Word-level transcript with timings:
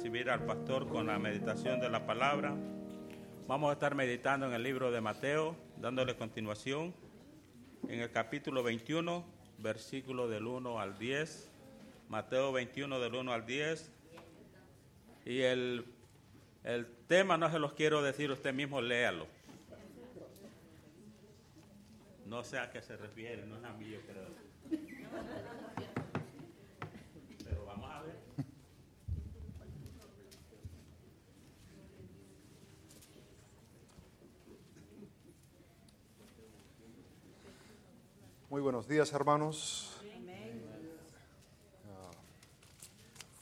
recibir 0.00 0.30
al 0.30 0.46
pastor 0.46 0.88
con 0.88 1.08
la 1.08 1.18
meditación 1.18 1.78
de 1.78 1.90
la 1.90 2.06
palabra. 2.06 2.56
Vamos 3.46 3.68
a 3.68 3.74
estar 3.74 3.94
meditando 3.94 4.46
en 4.46 4.54
el 4.54 4.62
libro 4.62 4.90
de 4.90 5.02
Mateo, 5.02 5.54
dándole 5.76 6.16
continuación 6.16 6.94
en 7.86 8.00
el 8.00 8.10
capítulo 8.10 8.62
21, 8.62 9.22
versículo 9.58 10.26
del 10.26 10.46
1 10.46 10.80
al 10.80 10.98
10. 10.98 11.50
Mateo 12.08 12.50
21 12.50 12.98
del 12.98 13.14
1 13.14 13.30
al 13.30 13.44
10. 13.44 13.92
Y 15.26 15.42
el, 15.42 15.84
el 16.64 16.86
tema 17.06 17.36
no 17.36 17.50
se 17.50 17.58
los 17.58 17.74
quiero 17.74 18.00
decir, 18.00 18.30
usted 18.30 18.54
mismo 18.54 18.80
léalo. 18.80 19.26
No 22.24 22.42
sé 22.42 22.58
a 22.58 22.70
qué 22.70 22.80
se 22.80 22.96
refiere, 22.96 23.44
no 23.44 23.58
es 23.58 23.64
a 23.64 23.72
mí, 23.74 23.90
yo 23.90 24.00
creo. 24.00 24.28
Pero 27.44 27.66
vamos 27.66 27.90
a 27.90 28.00
ver. 28.00 28.30
Muy 38.50 38.60
buenos 38.60 38.88
días, 38.88 39.12
hermanos. 39.12 39.96
Ah, 41.86 42.10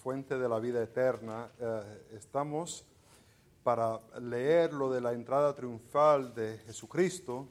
fuente 0.02 0.36
de 0.36 0.46
la 0.46 0.58
vida 0.58 0.82
eterna. 0.82 1.50
Eh, 1.58 2.08
estamos 2.12 2.84
para 3.64 3.98
leer 4.20 4.74
lo 4.74 4.92
de 4.92 5.00
la 5.00 5.14
entrada 5.14 5.54
triunfal 5.54 6.34
de 6.34 6.58
Jesucristo 6.58 7.48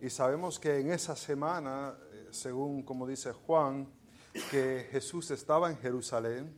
y 0.00 0.08
sabemos 0.08 0.60
que 0.60 0.78
en 0.78 0.92
esa 0.92 1.16
semana, 1.16 1.98
eh, 2.12 2.28
según 2.30 2.84
como 2.84 3.08
dice 3.08 3.32
Juan, 3.32 3.88
que 4.52 4.86
Jesús 4.92 5.32
estaba 5.32 5.70
en 5.70 5.78
Jerusalén 5.78 6.56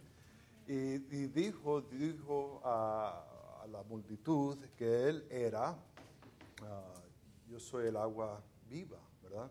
y, 0.66 0.98
dijo, 1.28 1.80
dijo 1.80 2.60
a, 2.62 3.24
a 3.62 3.66
la 3.68 3.82
multitud 3.84 4.58
que 4.76 5.08
Él 5.08 5.26
era, 5.30 5.78
ah, 6.60 6.94
yo 7.48 7.58
soy 7.58 7.86
el 7.86 7.96
agua 7.96 8.42
viva, 8.68 9.00
¿verdad? 9.22 9.50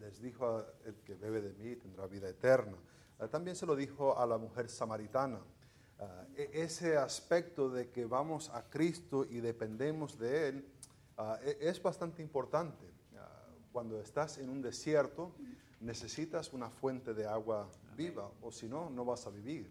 Les 0.00 0.20
dijo, 0.20 0.64
el 0.84 0.94
que 0.96 1.14
bebe 1.14 1.40
de 1.40 1.52
mí 1.54 1.76
tendrá 1.76 2.06
vida 2.06 2.28
eterna. 2.28 2.76
Ah, 3.18 3.28
también 3.28 3.56
se 3.56 3.66
lo 3.66 3.76
dijo 3.76 4.18
a 4.18 4.26
la 4.26 4.38
mujer 4.38 4.68
samaritana. 4.68 5.40
Ah, 6.00 6.24
e- 6.36 6.50
ese 6.52 6.96
aspecto 6.96 7.70
de 7.70 7.90
que 7.90 8.04
vamos 8.04 8.50
a 8.50 8.68
Cristo 8.68 9.24
y 9.24 9.40
dependemos 9.40 10.18
de 10.18 10.48
Él 10.48 10.68
ah, 11.16 11.38
e- 11.42 11.58
es 11.60 11.82
bastante 11.82 12.22
importante. 12.22 12.92
Cuando 13.72 14.00
estás 14.00 14.38
en 14.38 14.50
un 14.50 14.62
desierto, 14.62 15.32
necesitas 15.80 16.52
una 16.52 16.70
fuente 16.70 17.12
de 17.12 17.26
agua 17.26 17.68
viva, 17.96 18.30
o 18.40 18.52
si 18.52 18.68
no, 18.68 18.88
no 18.88 19.04
vas 19.04 19.26
a 19.26 19.30
vivir. 19.30 19.68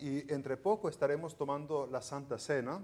Y 0.00 0.32
entre 0.32 0.56
poco 0.56 0.88
estaremos 0.88 1.36
tomando 1.36 1.86
la 1.86 2.02
Santa 2.02 2.38
Cena 2.38 2.80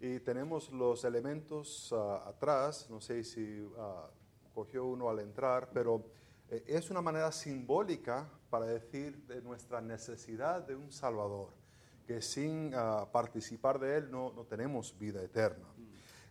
y 0.00 0.20
tenemos 0.20 0.70
los 0.70 1.02
elementos 1.04 1.94
atrás, 2.26 2.90
no 2.90 3.00
sé 3.00 3.24
si 3.24 3.66
cogió 4.58 4.86
uno 4.86 5.08
al 5.08 5.20
entrar, 5.20 5.70
pero 5.72 6.02
eh, 6.50 6.64
es 6.66 6.90
una 6.90 7.00
manera 7.00 7.30
simbólica 7.30 8.28
para 8.50 8.66
decir 8.66 9.16
de 9.28 9.40
nuestra 9.40 9.80
necesidad 9.80 10.66
de 10.66 10.74
un 10.74 10.90
Salvador, 10.90 11.50
que 12.08 12.20
sin 12.20 12.72
ah, 12.74 13.06
participar 13.12 13.78
de 13.78 13.98
Él 13.98 14.10
no, 14.10 14.32
no 14.32 14.42
tenemos 14.46 14.98
vida 14.98 15.22
eterna. 15.22 15.64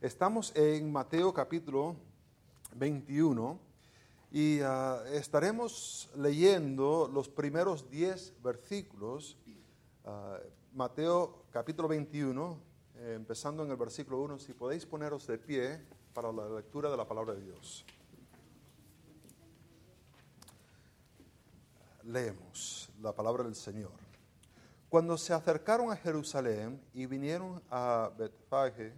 Estamos 0.02 0.54
en 0.58 0.92
Mateo 0.92 1.34
capítulo 1.34 1.96
21 2.76 3.58
y 4.30 4.60
ah, 4.60 5.02
estaremos 5.14 6.12
leyendo 6.18 7.10
los 7.14 7.30
primeros 7.30 7.90
10 7.90 8.44
versículos. 8.44 9.38
Ah, 10.04 10.38
Mateo 10.74 11.46
capítulo 11.50 11.88
21, 11.88 12.60
eh, 12.98 13.14
empezando 13.16 13.64
en 13.64 13.72
el 13.72 13.78
versículo 13.78 14.20
1, 14.20 14.38
si 14.40 14.52
podéis 14.52 14.86
poneros 14.86 15.26
de 15.28 15.38
pie 15.38 15.80
para 16.14 16.34
la 16.34 16.50
lectura 16.50 16.92
de 16.92 16.98
la 16.98 17.08
palabra 17.08 17.34
de 17.34 17.42
Dios. 17.42 17.86
Leemos 22.08 22.90
la 23.02 23.14
palabra 23.14 23.44
del 23.44 23.56
Señor. 23.56 23.92
Cuando 24.88 25.18
se 25.18 25.34
acercaron 25.34 25.92
a 25.92 25.98
Jerusalén 25.98 26.82
y 26.94 27.06
vinieron 27.06 27.62
a 27.70 28.10
Betfage, 28.18 28.94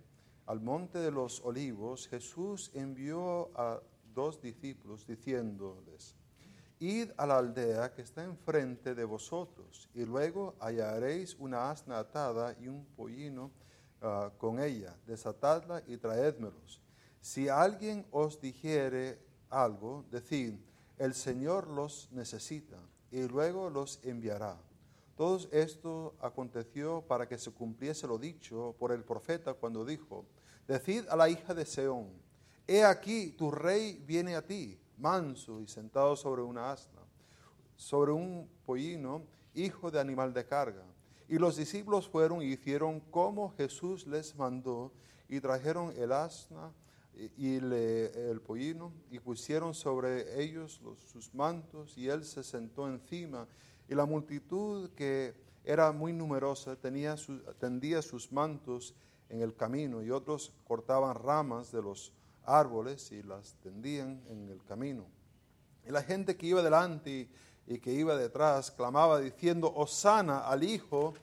al 0.46 0.62
monte 0.62 1.00
de 1.00 1.10
los 1.10 1.44
olivos, 1.44 2.08
Jesús 2.08 2.70
envió 2.76 3.50
a 3.60 3.82
dos 4.14 4.40
discípulos 4.40 5.08
diciéndoles, 5.08 6.16
Id 6.78 7.10
a 7.18 7.26
la 7.26 7.40
aldea 7.40 7.92
que 7.96 8.04
está 8.04 8.24
enfrente 8.24 8.94
de 8.94 9.06
vosotros, 9.06 9.90
y 9.96 10.06
luego 10.06 10.56
hallaréis 10.60 11.36
una 11.40 11.72
asna 11.72 11.98
atada 11.98 12.56
y 12.62 12.68
un 12.68 12.86
pollino 12.96 13.50
ah, 14.04 14.32
con 14.38 14.60
ella. 14.60 14.96
Desatadla 15.08 15.82
y 15.88 15.98
traédmelos. 15.98 16.80
Si 17.22 17.50
alguien 17.50 18.06
os 18.12 18.40
dijere 18.40 19.18
algo, 19.50 20.06
decid, 20.12 20.60
el 21.00 21.16
Señor 21.16 21.68
los 21.68 22.12
necesita, 22.12 22.78
y 23.12 23.28
luego 23.28 23.70
los 23.70 24.00
enviará. 24.04 24.58
Todo 25.16 25.40
esto 25.52 26.16
aconteció 26.22 27.02
para 27.02 27.28
que 27.28 27.38
se 27.38 27.52
cumpliese 27.52 28.08
lo 28.08 28.18
dicho 28.18 28.76
por 28.80 28.92
el 28.92 29.04
profeta 29.04 29.54
cuando 29.54 29.84
dijo, 29.84 30.26
Decid 30.68 31.06
a 31.10 31.16
la 31.16 31.30
hija 31.30 31.54
de 31.54 31.66
Seón, 31.66 32.10
he 32.68 32.84
aquí 32.84 33.32
tu 33.32 33.52
rey 33.52 34.02
viene 34.06 34.36
a 34.36 34.46
ti, 34.46 34.80
manso 34.98 35.60
y 35.62 35.68
sentado 35.68 36.16
sobre 36.16 36.42
una 36.42 36.72
asna, 36.72 37.02
sobre 37.76 38.12
un 38.12 38.50
pollino, 38.66 39.24
hijo 39.54 39.92
de 39.92 40.00
animal 40.00 40.34
de 40.34 40.46
carga. 40.46 40.86
Y 41.28 41.38
los 41.38 41.58
discípulos 41.58 42.08
fueron 42.08 42.42
y 42.42 42.54
hicieron 42.54 43.00
como 43.00 43.52
Jesús 43.56 44.08
les 44.08 44.36
mandó, 44.36 44.92
y 45.28 45.40
trajeron 45.40 45.94
el 45.98 46.12
asna 46.12 46.72
y 47.38 47.56
el 47.56 48.42
pollino, 48.46 48.94
y 49.12 49.20
pusieron 49.20 49.74
sobre 49.74 50.42
ellos 50.42 50.80
los- 50.84 51.00
sus 51.00 51.34
mantos, 51.34 51.98
y 51.98 52.08
él 52.08 52.24
se 52.24 52.44
sentó 52.44 52.88
encima. 52.88 53.48
Y 53.88 53.96
la 53.96 54.06
multitud, 54.06 54.90
que 54.92 55.34
era 55.64 55.92
muy 55.92 56.14
numerosa, 56.14 56.76
tenía 56.76 57.16
tendía 57.60 58.02
sus 58.02 58.32
mantos 58.32 58.94
en 59.30 59.42
el 59.42 59.56
camino, 59.56 60.02
y 60.02 60.10
otros 60.12 60.54
cortaban 60.68 61.16
ramas 61.16 61.72
de 61.72 61.82
los 61.82 62.12
árboles 62.46 63.12
y 63.12 63.22
las 63.22 63.54
tendían 63.62 64.22
en 64.30 64.50
el 64.50 64.64
camino. 64.64 65.06
Y 65.88 65.92
la 65.92 66.02
gente 66.02 66.36
que 66.36 66.48
iba 66.48 66.64
delante 66.64 67.12
y, 67.68 67.74
y 67.76 67.80
que 67.80 67.94
iba 67.94 68.16
detrás 68.16 68.72
clamaba 68.72 69.20
diciendo, 69.20 69.72
Osana 69.76 70.48
al 70.48 70.64
Hijo 70.64 71.14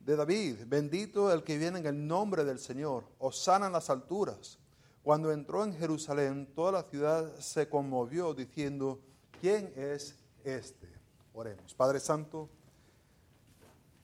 de 0.00 0.16
David, 0.16 0.56
bendito 0.66 1.32
el 1.32 1.42
que 1.44 1.58
viene 1.58 1.78
en 1.78 1.86
el 1.86 2.06
nombre 2.06 2.44
del 2.44 2.58
Señor, 2.58 3.04
Osana 3.18 3.66
en 3.66 3.72
las 3.72 3.90
alturas. 3.90 4.58
Cuando 5.08 5.32
entró 5.32 5.64
en 5.64 5.72
Jerusalén, 5.72 6.46
toda 6.54 6.70
la 6.70 6.82
ciudad 6.82 7.34
se 7.38 7.66
conmovió 7.66 8.34
diciendo, 8.34 9.00
¿quién 9.40 9.72
es 9.74 10.22
este? 10.44 10.86
Oremos. 11.32 11.72
Padre 11.72 11.98
Santo, 11.98 12.50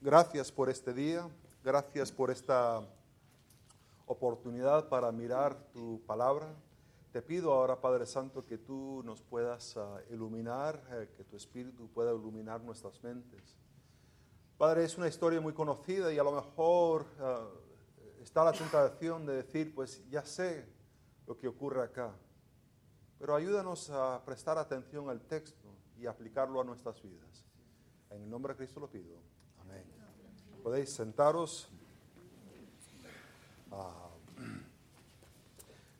gracias 0.00 0.50
por 0.50 0.70
este 0.70 0.94
día, 0.94 1.28
gracias 1.62 2.10
por 2.10 2.30
esta 2.30 2.80
oportunidad 4.06 4.88
para 4.88 5.12
mirar 5.12 5.54
tu 5.74 6.00
palabra. 6.06 6.54
Te 7.12 7.20
pido 7.20 7.52
ahora, 7.52 7.78
Padre 7.78 8.06
Santo, 8.06 8.46
que 8.46 8.56
tú 8.56 9.02
nos 9.04 9.20
puedas 9.20 9.76
ah, 9.76 10.00
iluminar, 10.10 10.82
eh, 10.90 11.10
que 11.14 11.24
tu 11.24 11.36
Espíritu 11.36 11.86
pueda 11.88 12.14
iluminar 12.14 12.62
nuestras 12.62 13.04
mentes. 13.04 13.58
Padre, 14.56 14.84
es 14.84 14.96
una 14.96 15.08
historia 15.08 15.38
muy 15.38 15.52
conocida 15.52 16.10
y 16.10 16.18
a 16.18 16.24
lo 16.24 16.32
mejor 16.32 17.04
ah, 17.20 17.46
está 18.22 18.42
la 18.42 18.52
tentación 18.52 19.26
de 19.26 19.34
decir, 19.36 19.74
pues 19.74 20.02
ya 20.08 20.24
sé 20.24 20.72
lo 21.26 21.36
que 21.36 21.48
ocurre 21.48 21.82
acá. 21.82 22.12
Pero 23.18 23.34
ayúdanos 23.34 23.90
a 23.90 24.22
prestar 24.24 24.58
atención 24.58 25.08
al 25.08 25.20
texto 25.20 25.68
y 25.98 26.06
aplicarlo 26.06 26.60
a 26.60 26.64
nuestras 26.64 27.00
vidas. 27.02 27.44
En 28.10 28.22
el 28.22 28.30
nombre 28.30 28.52
de 28.52 28.58
Cristo 28.58 28.80
lo 28.80 28.90
pido. 28.90 29.16
Amén. 29.60 29.84
Podéis 30.62 30.90
sentaros. 30.90 31.68
Ah, 33.70 34.10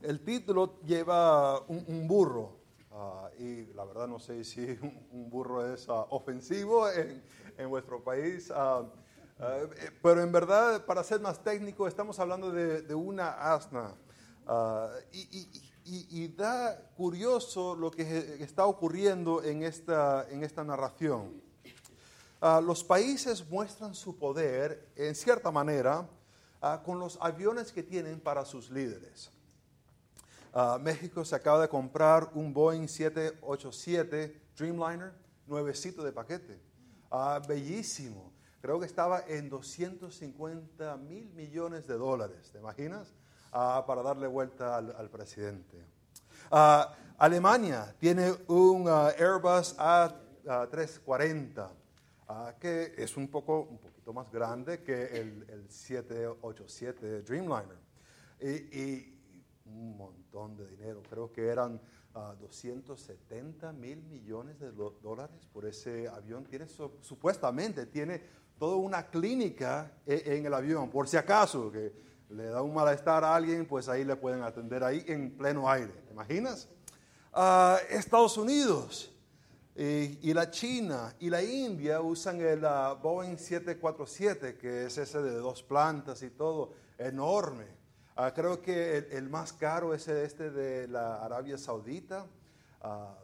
el 0.01 0.21
título 0.21 0.81
lleva 0.83 1.61
un, 1.63 1.85
un 1.89 2.07
burro 2.07 2.59
ah, 2.93 3.31
y 3.39 3.67
la 3.73 3.85
verdad 3.85 4.07
no 4.07 4.19
sé 4.19 4.45
si 4.45 4.79
un, 4.83 5.07
un 5.13 5.31
burro 5.31 5.73
es 5.73 5.89
ah, 5.89 6.07
ofensivo 6.11 6.91
en, 6.91 7.23
en 7.57 7.69
vuestro 7.69 8.03
país, 8.03 8.53
eh, 8.53 9.91
pero 10.03 10.23
en 10.23 10.31
verdad, 10.31 10.85
para 10.85 11.03
ser 11.03 11.21
más 11.21 11.43
técnico, 11.43 11.89
estamos 11.89 12.19
hablando 12.21 12.51
de, 12.51 12.83
de 12.83 12.95
una 12.95 13.53
asna. 13.55 13.95
Ah, 14.47 14.91
y, 15.13 15.21
y- 15.87 16.07
y- 16.11 16.29
da 16.29 16.79
curioso 16.97 17.75
lo 17.75 17.91
que 17.91 18.37
está 18.43 18.67
ocurriendo 18.67 19.43
en 19.43 19.63
esta, 19.63 20.27
en 20.31 20.43
esta 20.43 20.65
narración. 20.65 21.43
Ah, 22.41 22.61
los 22.61 22.83
países 22.85 23.47
muestran 23.49 23.95
su 23.95 24.17
poder, 24.19 24.89
en 24.97 25.15
cierta 25.15 25.51
manera, 25.51 26.09
ah, 26.61 26.83
con 26.85 26.99
los 26.99 27.19
aviones 27.21 27.71
que 27.73 27.83
tienen 27.83 28.21
para 28.21 28.45
sus 28.45 28.71
líderes. 28.71 29.31
México 30.81 31.25
se 31.25 31.35
acaba 31.35 31.61
de 31.63 31.69
comprar 31.69 32.31
un 32.35 32.53
Boeing 32.55 32.87
787 32.87 34.41
Dreamliner, 34.57 35.13
nuevecito 35.49 36.05
de 36.05 36.13
paquete. 36.13 36.61
Bellísimo. 37.49 38.33
creo 38.61 38.79
que 38.81 38.87
estaba 38.87 39.25
en 39.27 39.49
250 39.51 40.97
mil 40.97 41.29
millones 41.35 41.87
de 41.87 41.95
dólares, 41.99 42.51
¿te 42.53 42.59
imaginas? 42.59 43.13
Ah, 43.57 43.85
para 43.87 44.03
darle 44.03 44.27
vuelta 44.27 44.77
al, 44.79 45.09
presidente. 45.09 45.81
Ah, 46.51 46.93
Alemania 47.19 47.95
tiene 48.01 48.33
un 48.49 48.89
ah, 48.89 49.11
Airbus 49.17 49.77
A340, 49.79 51.71
que 52.59 52.95
es 52.99 53.17
un, 53.17 53.29
poco, 53.29 53.61
un 53.61 53.79
poquito 53.79 54.13
más 54.13 54.29
grande 54.33 54.83
que 54.83 55.05
el, 55.05 55.47
el 55.49 55.71
787 55.71 57.23
Dreamliner. 57.23 57.79
Y, 58.41 58.49
y, 58.77 59.11
un 59.67 59.97
montón 59.99 60.57
de 60.57 60.67
dinero, 60.67 61.01
creo 61.09 61.33
que 61.33 61.47
eran 61.47 61.81
270 62.41 63.73
mil 63.73 64.03
millones 64.03 64.59
de 64.59 64.73
dólares 64.73 65.47
por 65.53 65.65
ese 65.65 66.09
avión. 66.09 66.45
Tiene, 66.45 66.67
supuestamente 66.67 67.87
tiene 67.87 68.21
toda 68.59 68.75
una 68.75 69.07
clínica 69.07 69.93
e, 70.05 70.37
en 70.37 70.45
el 70.45 70.55
avión, 70.55 70.91
por 70.91 71.07
si 71.07 71.17
acaso, 71.17 71.71
que 71.71 72.14
le 72.31 72.45
da 72.47 72.63
un 72.63 72.75
malestar 72.75 73.25
a 73.25 73.35
alguien, 73.35 73.67
pues 73.67 73.89
ahí 73.89 74.05
le 74.05 74.17
pueden 74.17 74.43
atender 74.43 74.83
ahí 74.83 75.05
en 75.07 75.37
pleno 75.37 75.71
aire. 75.71 75.93
¿Te 76.07 76.13
imaginas? 76.13 76.69
Ah, 77.33 77.79
Estados 77.91 78.37
Unidos 78.37 79.15
y, 79.77 80.33
la 80.33 80.51
China 80.51 81.15
y 81.19 81.29
la 81.31 81.43
India 81.43 82.01
usan 82.01 82.41
el 82.41 82.65
uh, 82.65 82.97
Boeing 83.03 83.37
747, 83.37 84.57
que 84.57 84.87
es 84.87 84.99
ese 84.99 85.21
de 85.21 85.33
dos 85.33 85.63
plantas 85.63 86.23
y 86.23 86.31
todo, 86.31 86.75
enorme. 86.97 87.67
Ah, 88.15 88.33
creo 88.33 88.63
que 88.63 88.99
el, 89.11 89.29
más 89.29 89.53
caro 89.53 89.93
es 89.93 90.07
este 90.07 90.51
de 90.51 90.87
la 90.87 91.25
Arabia 91.25 91.59
Saudita. 91.59 92.27
Ah, 92.81 93.19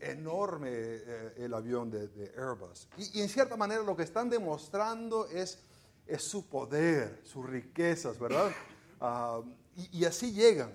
enorme 0.00 0.70
eh, 0.72 1.34
el 1.38 1.54
avión 1.54 1.90
de, 1.90 2.32
Airbus. 2.36 2.88
Y, 2.96 3.20
en 3.20 3.28
cierta 3.28 3.56
manera 3.56 3.82
lo 3.82 3.96
que 3.96 4.02
están 4.02 4.30
demostrando 4.30 5.26
es, 5.28 5.62
es 6.10 6.22
su 6.22 6.48
poder, 6.48 7.20
sus 7.24 7.48
riquezas, 7.48 8.18
¿verdad? 8.18 8.50
Ah, 9.02 9.40
y, 9.94 10.04
así 10.04 10.30
llegan. 10.30 10.72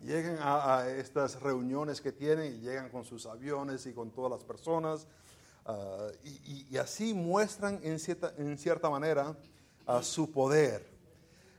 Llegan 0.00 0.38
a, 0.40 0.88
estas 0.88 1.42
reuniones 1.42 2.00
que 2.00 2.10
tienen 2.10 2.54
y 2.54 2.60
llegan 2.60 2.88
con 2.88 3.04
sus 3.04 3.26
aviones 3.26 3.84
y 3.84 3.92
con 3.92 4.10
todas 4.10 4.30
las 4.30 4.42
personas. 4.44 5.06
y, 6.24 6.74
así 6.78 7.12
muestran 7.12 7.80
en 7.82 7.98
cierta, 7.98 8.32
en 8.38 8.56
cierta 8.56 8.88
manera 8.88 9.36
su 10.00 10.32
poder. 10.32 10.86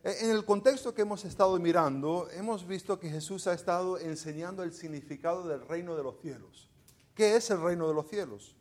En 0.04 0.30
el 0.30 0.46
contexto 0.46 0.94
que 0.94 1.04
hemos 1.04 1.26
estado 1.26 1.58
mirando, 1.60 2.28
hemos 2.32 2.68
visto 2.68 3.00
que 3.00 3.10
Jesús 3.10 3.48
ha 3.48 3.54
estado 3.54 3.98
enseñando 3.98 4.64
el 4.64 4.72
significado 4.72 5.48
del 5.48 5.68
reino 5.68 5.96
de 5.96 6.04
los 6.04 6.20
cielos. 6.20 6.70
¿Qué 7.16 7.36
es 7.36 7.50
el 7.50 7.62
reino 7.62 7.88
de 7.88 7.94
los 7.94 8.08
cielos? 8.08 8.56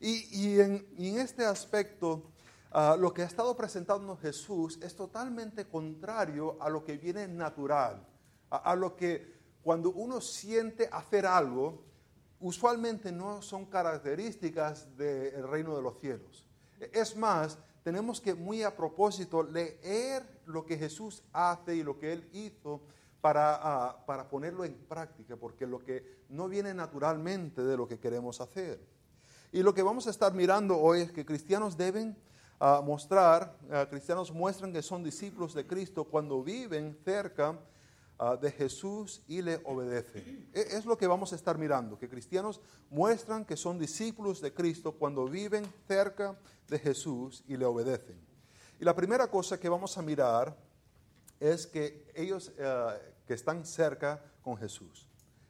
Y, 0.00 0.60
en, 0.60 0.86
este 0.98 1.44
aspecto, 1.44 2.30
ah, 2.74 2.96
lo 2.98 3.14
que 3.14 3.22
ha 3.22 3.26
estado 3.26 3.56
presentando 3.56 4.16
Jesús 4.16 4.78
es 4.82 4.94
totalmente 4.94 5.66
contrario 5.66 6.56
a 6.60 6.68
lo 6.68 6.84
que 6.84 6.98
viene 6.98 7.26
natural, 7.26 8.06
a, 8.50 8.74
lo 8.74 8.94
que 8.94 9.32
cuando 9.62 9.90
uno 9.90 10.20
siente 10.20 10.88
hacer 10.92 11.24
algo, 11.24 11.84
usualmente 12.40 13.10
no 13.10 13.40
son 13.40 13.66
características 13.66 14.96
del 14.96 15.48
reino 15.48 15.74
de 15.74 15.82
los 15.82 15.98
cielos. 15.98 16.46
Es 16.92 17.16
más, 17.16 17.58
tenemos 17.82 18.20
que 18.20 18.34
muy 18.34 18.62
a 18.62 18.76
propósito 18.76 19.42
leer 19.42 20.42
lo 20.46 20.66
que 20.66 20.76
Jesús 20.76 21.22
hace 21.32 21.76
y 21.76 21.82
lo 21.82 21.98
que 21.98 22.12
Él 22.12 22.28
hizo 22.32 22.82
para, 23.20 23.54
ah, 23.54 24.04
para 24.04 24.28
ponerlo 24.28 24.64
en 24.64 24.74
práctica, 24.74 25.36
porque 25.36 25.66
lo 25.66 25.78
que 25.78 26.24
no 26.28 26.48
viene 26.48 26.74
naturalmente 26.74 27.62
de 27.62 27.76
lo 27.76 27.88
que 27.88 27.98
queremos 27.98 28.40
hacer. 28.40 28.80
Y 29.50 29.62
lo 29.62 29.72
que 29.72 29.82
vamos 29.82 30.06
a 30.06 30.10
estar 30.10 30.34
mirando 30.34 30.78
hoy 30.78 31.02
es 31.02 31.12
que 31.12 31.24
cristianos 31.24 31.76
deben 31.76 32.16
ah, 32.60 32.82
mostrar, 32.84 33.56
ah, 33.70 33.86
cristianos 33.88 34.32
muestran 34.32 34.72
que 34.72 34.82
son 34.82 35.02
discípulos 35.02 35.54
de 35.54 35.66
Cristo 35.66 36.04
cuando 36.04 36.42
viven 36.42 36.96
cerca 37.04 37.58
de 38.40 38.50
Jesús 38.52 39.22
y 39.26 39.42
le 39.42 39.60
obedecen. 39.64 40.48
E, 40.54 40.60
es 40.60 40.86
lo 40.86 40.96
que 40.96 41.06
vamos 41.06 41.32
a 41.32 41.36
estar 41.36 41.58
mirando, 41.58 41.98
que 41.98 42.08
cristianos 42.08 42.60
muestran 42.88 43.44
que 43.44 43.56
son 43.56 43.78
discípulos 43.78 44.40
de 44.40 44.54
Cristo 44.54 44.92
cuando 44.92 45.26
viven 45.26 45.66
cerca 45.88 46.38
de 46.68 46.78
Jesús 46.78 47.42
y 47.48 47.56
le 47.56 47.64
obedecen. 47.64 48.16
Y 48.80 48.84
la 48.84 48.94
primera 48.94 49.28
cosa 49.28 49.58
que 49.58 49.68
vamos 49.68 49.98
a 49.98 50.02
mirar 50.02 50.56
es 51.40 51.66
que 51.66 52.10
ellos 52.14 52.52
eh, 52.56 53.14
que 53.26 53.34
están 53.34 53.64
cerca 53.64 54.22
con 54.42 54.56
Jesús. 54.56 55.06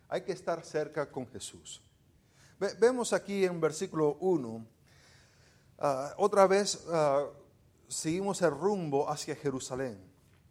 Hay 0.08 0.22
que 0.22 0.32
estar 0.32 0.64
cerca 0.64 1.10
con 1.10 1.26
Jesús. 1.26 1.82
vemos 2.78 3.12
aquí 3.12 3.44
en 3.44 3.60
versículo 3.60 4.16
1, 4.20 4.66
ah, 5.78 6.14
otra 6.18 6.46
vez 6.46 6.84
ah, 6.90 7.26
seguimos 7.88 8.42
el 8.42 8.50
rumbo 8.50 9.08
hacia 9.08 9.36
Jerusalén. 9.36 9.98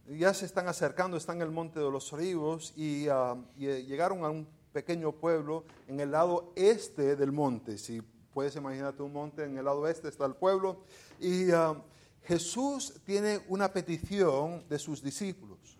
Ya 0.07 0.33
se 0.33 0.45
están 0.45 0.67
acercando, 0.67 1.15
están 1.15 1.37
en 1.37 1.43
el 1.43 1.51
monte 1.51 1.79
de 1.79 1.89
los 1.89 2.11
olivos 2.11 2.73
y, 2.75 3.07
ah, 3.09 3.35
y 3.55 3.67
llegaron 3.83 4.25
a 4.25 4.29
un 4.29 4.47
pequeño 4.71 5.11
pueblo 5.11 5.65
en 5.87 5.99
el 5.99 6.11
lado 6.11 6.51
este 6.55 7.15
del 7.15 7.31
monte. 7.31 7.77
Si 7.77 8.01
Puedes 8.33 8.55
imaginarte 8.55 9.03
un 9.03 9.13
monte, 9.13 9.43
en 9.43 9.57
el 9.57 9.65
lado 9.65 9.81
oeste 9.81 10.07
está 10.07 10.25
el 10.25 10.33
pueblo. 10.33 10.83
Y 11.19 11.49
Jesús 12.23 12.93
tiene 13.05 13.41
una 13.47 13.71
petición 13.71 14.67
de 14.67 14.79
sus 14.79 15.03
discípulos. 15.03 15.77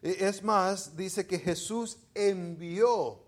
E, 0.00 0.16
es 0.20 0.44
más, 0.44 0.96
dice 0.96 1.26
que 1.26 1.40
Jesús 1.40 1.98
envió, 2.14 3.24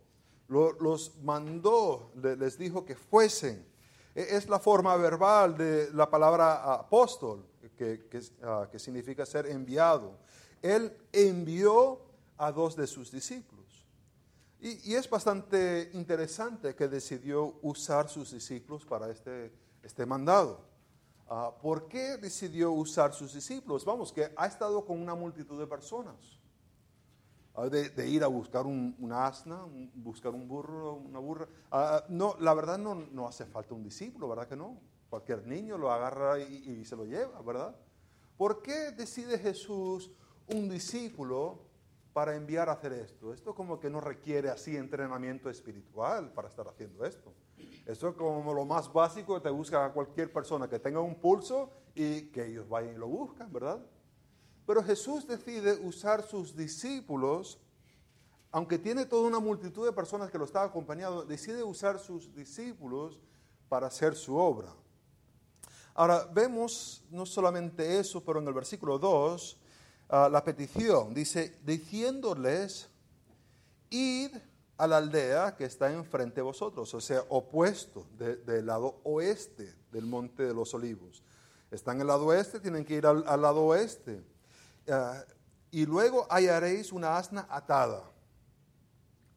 los 0.49 1.17
mandó, 1.23 2.13
les 2.15 2.57
dijo 2.57 2.85
que 2.85 2.95
fuesen. 2.95 3.67
E, 4.15 4.37
es 4.37 4.49
la 4.49 4.59
forma 4.59 4.97
verbal 4.97 5.57
de 5.57 5.91
la 5.93 6.09
palabra 6.09 6.75
apóstol, 6.75 7.47
que, 7.77 8.09
ah, 8.43 8.69
que 8.71 8.79
significa 8.79 9.27
ser 9.27 9.47
enviado. 9.47 10.19
Él 10.63 10.97
envió 11.13 12.01
a 12.37 12.53
dos 12.53 12.77
de 12.77 12.87
sus 12.87 13.11
discípulos. 13.11 13.55
Y, 14.61 14.95
es 14.95 15.11
bastante 15.11 15.91
interesante 15.93 16.75
que 16.75 16.89
decidió 16.89 17.59
usar 17.61 18.09
sus 18.09 18.31
discípulos 18.33 18.87
para 18.87 19.11
este, 19.11 19.53
este 19.83 20.07
mandado. 20.07 20.65
Ah, 21.29 21.53
¿Por 21.61 21.87
qué 21.87 22.17
decidió 22.17 22.73
usar 22.73 23.13
sus 23.13 23.35
discípulos? 23.35 23.85
Vamos, 23.85 24.11
que 24.11 24.33
ha 24.35 24.47
estado 24.47 24.85
con 24.87 24.99
una 24.99 25.15
multitud 25.15 25.59
de 25.59 25.67
personas. 25.67 26.17
Ah, 27.57 27.69
de, 27.69 28.09
ir 28.09 28.25
a 28.25 28.27
buscar 28.27 28.67
un, 28.67 28.97
asna, 29.13 29.65
buscar 29.95 30.35
un 30.35 30.49
burro, 30.49 30.95
una 30.95 31.21
burra. 31.21 31.47
Ah, 31.71 32.05
no, 32.09 32.35
la 32.41 32.53
verdad 32.53 32.79
no, 32.79 32.95
no, 32.95 33.29
hace 33.29 33.47
falta 33.47 33.75
un 33.75 33.85
discípulo, 33.85 34.29
¿verdad 34.29 34.49
que 34.49 34.57
no? 34.57 34.81
Cualquier 35.09 35.47
niño 35.47 35.79
lo 35.79 35.93
agarra 35.93 36.41
y, 36.41 36.85
se 36.85 36.97
lo 36.97 37.05
lleva, 37.05 37.41
¿verdad? 37.43 37.77
¿Por 38.37 38.61
qué 38.61 38.91
decide 38.91 39.39
Jesús 39.39 40.11
un 40.49 40.69
discípulo 40.69 41.61
para 42.13 42.37
enviar 42.37 42.69
a 42.69 42.73
hacer 42.73 42.93
esto. 42.93 43.35
Esto 43.35 43.55
como 43.55 43.81
que 43.81 43.91
no 43.91 44.01
requiere 44.01 44.49
así 44.49 44.77
entrenamiento 44.77 45.51
espiritual 45.51 46.33
para 46.33 46.49
estar 46.49 46.67
haciendo 46.69 47.05
esto. 47.05 47.35
Esto 47.85 48.09
es 48.09 48.15
como 48.15 48.55
lo 48.55 48.65
más 48.65 48.91
básico 48.93 49.35
que 49.35 49.41
te 49.41 49.51
busca 49.51 49.93
cualquier 49.93 50.33
persona 50.33 50.69
que 50.69 50.79
tenga 50.79 51.01
un 51.01 51.17
pulso 51.17 51.71
y 51.95 52.29
que 52.31 52.47
ellos 52.47 52.69
vayan 52.69 52.95
y 52.95 52.99
lo 52.99 53.09
buscan, 53.09 53.53
¿verdad? 53.53 53.85
Pero 54.67 54.83
Jesús 54.83 55.27
decide 55.27 55.75
usar 55.75 56.23
sus 56.23 56.57
discípulos, 56.57 57.59
aunque 58.51 58.79
tiene 58.79 59.05
toda 59.05 59.27
una 59.27 59.41
multitud 59.41 59.85
de 59.85 59.93
personas 59.93 60.31
que 60.31 60.39
lo 60.39 60.45
están 60.45 60.67
acompañando, 60.67 61.25
decide 61.25 61.63
usar 61.63 61.99
sus 61.99 62.35
discípulos 62.35 63.21
para 63.69 63.89
hacer 63.89 64.15
su 64.15 64.37
obra. 64.37 64.73
Ahora, 65.95 66.25
vemos 66.33 67.05
no 67.11 67.27
solamente 67.27 67.99
eso, 67.99 68.23
pero 68.25 68.41
en 68.41 68.49
el 68.49 68.55
versículo 68.55 68.99
2 68.99 69.59
Ah, 70.09 70.29
la 70.31 70.45
petición. 70.45 71.15
Dice, 71.15 71.59
diciéndoles, 71.65 72.89
id 73.91 74.31
a 74.77 74.87
la 74.87 74.99
aldea 74.99 75.57
que 75.57 75.65
está 75.65 75.93
enfrente 75.93 76.37
de 76.37 76.43
vosotros, 76.43 76.93
o 76.93 77.01
sea, 77.01 77.25
opuesto 77.29 78.07
del 78.19 78.67
lado 78.67 79.01
oeste 79.05 79.75
del 79.93 80.07
monte 80.07 80.43
de 80.43 80.55
los 80.55 80.75
olivos. 80.75 81.23
Están 81.71 81.97
en 81.97 82.03
el 82.03 82.07
lado 82.09 82.27
oeste, 82.27 82.61
tienen 82.61 82.85
que 82.85 82.95
ir 82.95 83.07
al, 83.07 83.25
lado 83.41 83.65
oeste. 83.65 84.23
Ah, 84.89 85.25
y 85.71 85.87
luego 85.87 86.27
hallaréis 86.31 86.93
una 86.93 87.17
asna 87.17 87.47
atada. 87.51 88.05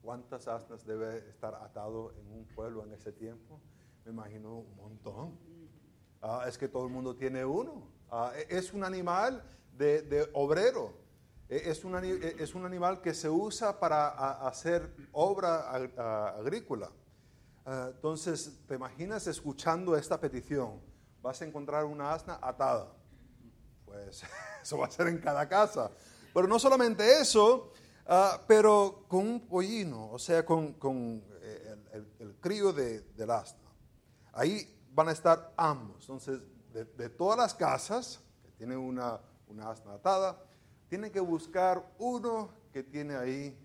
¿Cuántas 0.01 0.47
asnas 0.47 0.85
debe 0.85 1.29
estar 1.29 1.55
atado 1.55 2.13
en 2.17 2.31
un 2.31 2.45
pueblo 2.45 2.83
en 2.83 2.93
ese 2.93 3.11
tiempo? 3.11 3.59
Me 4.05 4.11
imagino 4.11 4.59
un 4.59 4.75
montón. 4.75 5.37
Ah, 6.21 6.45
es 6.47 6.57
que 6.57 6.67
todo 6.67 6.85
el 6.85 6.91
mundo 6.91 7.15
tiene 7.15 7.43
uno. 7.43 7.91
E, 8.35 8.47
es 8.49 8.73
un 8.73 8.83
animal 8.83 9.43
de, 9.77 10.29
obrero. 10.33 10.93
E, 11.49 11.69
es 11.69 11.83
un, 11.83 11.95
e, 12.03 12.35
es 12.39 12.55
un, 12.55 12.65
animal 12.65 13.01
que 13.01 13.13
se 13.13 13.29
usa 13.29 13.79
para 13.79 14.09
hacer 14.47 14.95
obra 15.11 15.71
agrícola. 16.37 16.91
Ah, 17.65 17.89
entonces, 17.93 18.59
¿te 18.67 18.75
imaginas 18.75 19.27
escuchando 19.27 19.95
esta 19.97 20.19
petición? 20.19 20.79
Vas 21.21 21.41
a 21.41 21.45
encontrar 21.45 21.83
una 21.83 22.13
asna 22.13 22.39
atada. 22.41 22.96
Pues 24.03 24.23
eso 24.61 24.77
va 24.77 24.87
a 24.87 24.91
ser 24.91 25.07
en 25.07 25.17
cada 25.19 25.47
casa. 25.47 25.91
Pero 26.33 26.47
no 26.47 26.59
solamente 26.59 27.19
eso, 27.19 27.71
ah, 28.05 28.39
pero 28.47 29.05
con 29.07 29.27
un 29.27 29.47
pollino, 29.47 30.11
o 30.11 30.19
sea, 30.19 30.45
con, 30.45 30.75
eh, 31.41 31.75
el, 32.19 32.35
crío 32.39 32.71
de, 32.71 33.01
del 33.01 33.31
asna. 33.31 33.69
Ahí 34.33 34.67
van 34.93 35.09
a 35.09 35.11
estar 35.11 35.53
ambos. 35.57 36.01
Entonces, 36.01 36.41
de, 36.73 37.09
todas 37.09 37.37
las 37.37 37.55
casas 37.55 38.21
que 38.43 38.51
tienen 38.51 38.77
una, 38.77 39.19
una 39.47 39.71
asna 39.71 39.93
atada, 39.93 40.43
tienen 40.89 41.11
que 41.11 41.19
buscar 41.19 41.83
uno 41.97 42.51
que 42.71 42.83
tiene 42.83 43.15
ahí 43.15 43.57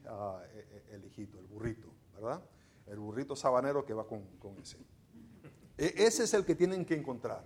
e- 0.55 0.85
el 0.93 1.05
hijito, 1.05 1.39
el 1.39 1.47
burrito, 1.47 1.89
¿verdad? 2.15 2.43
El 2.87 2.99
burrito 2.99 3.37
sabanero 3.37 3.85
que 3.85 3.93
va 3.93 4.07
con, 4.07 4.23
con 4.39 4.59
ese. 4.59 4.79
E- 5.77 5.95
ese 5.97 6.25
es 6.25 6.33
el 6.33 6.47
que 6.47 6.55
tienen 6.55 6.87
que 6.87 6.95
encontrar. 6.95 7.45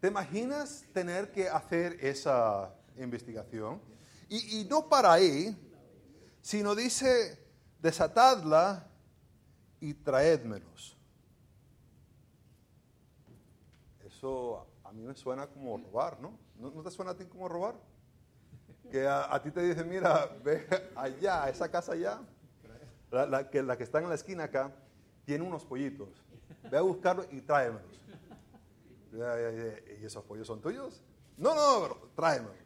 ¿Te 0.00 0.08
imaginas 0.08 0.86
tener 0.94 1.30
que 1.30 1.48
hacer 1.48 1.98
esa 2.00 2.74
investigación? 2.96 3.80
Y, 4.30 4.64
no 4.70 4.88
para 4.88 5.12
ahí, 5.12 5.56
sino 6.40 6.74
dice, 6.74 7.38
desatadla 7.80 8.86
y 9.80 9.92
traédmelos. 9.92 10.96
Eso 14.06 14.66
a 14.84 14.92
mí 14.92 15.02
me 15.02 15.14
suena 15.16 15.48
como 15.48 15.76
robar, 15.76 16.20
¿no? 16.20 16.38
¿No, 16.56 16.70
te 16.82 16.90
suena 16.90 17.10
a 17.10 17.16
ti 17.16 17.24
como 17.24 17.48
robar? 17.48 17.74
Que 18.90 19.06
a, 19.06 19.40
ti 19.42 19.50
te 19.50 19.62
dicen, 19.62 19.88
mira, 19.88 20.26
ve 20.42 20.66
allá, 20.96 21.48
esa 21.48 21.70
casa 21.70 21.92
allá, 21.92 22.20
la 23.10 23.50
que, 23.50 23.62
la 23.62 23.76
que 23.76 23.84
está 23.84 23.98
en 23.98 24.08
la 24.08 24.14
esquina 24.14 24.44
acá, 24.44 24.72
tiene 25.24 25.44
unos 25.44 25.64
pollitos. 25.64 26.08
Ve 26.70 26.78
a 26.78 26.82
buscarlos 26.82 27.26
y 27.32 27.40
tráemelos. 27.40 28.00
¿Y 29.12 30.04
esos 30.04 30.24
pollos 30.24 30.46
son 30.46 30.60
tuyos? 30.60 31.02
No, 31.36 31.54
no, 31.54 31.82
pero 31.82 32.10
tráemelos. 32.14 32.56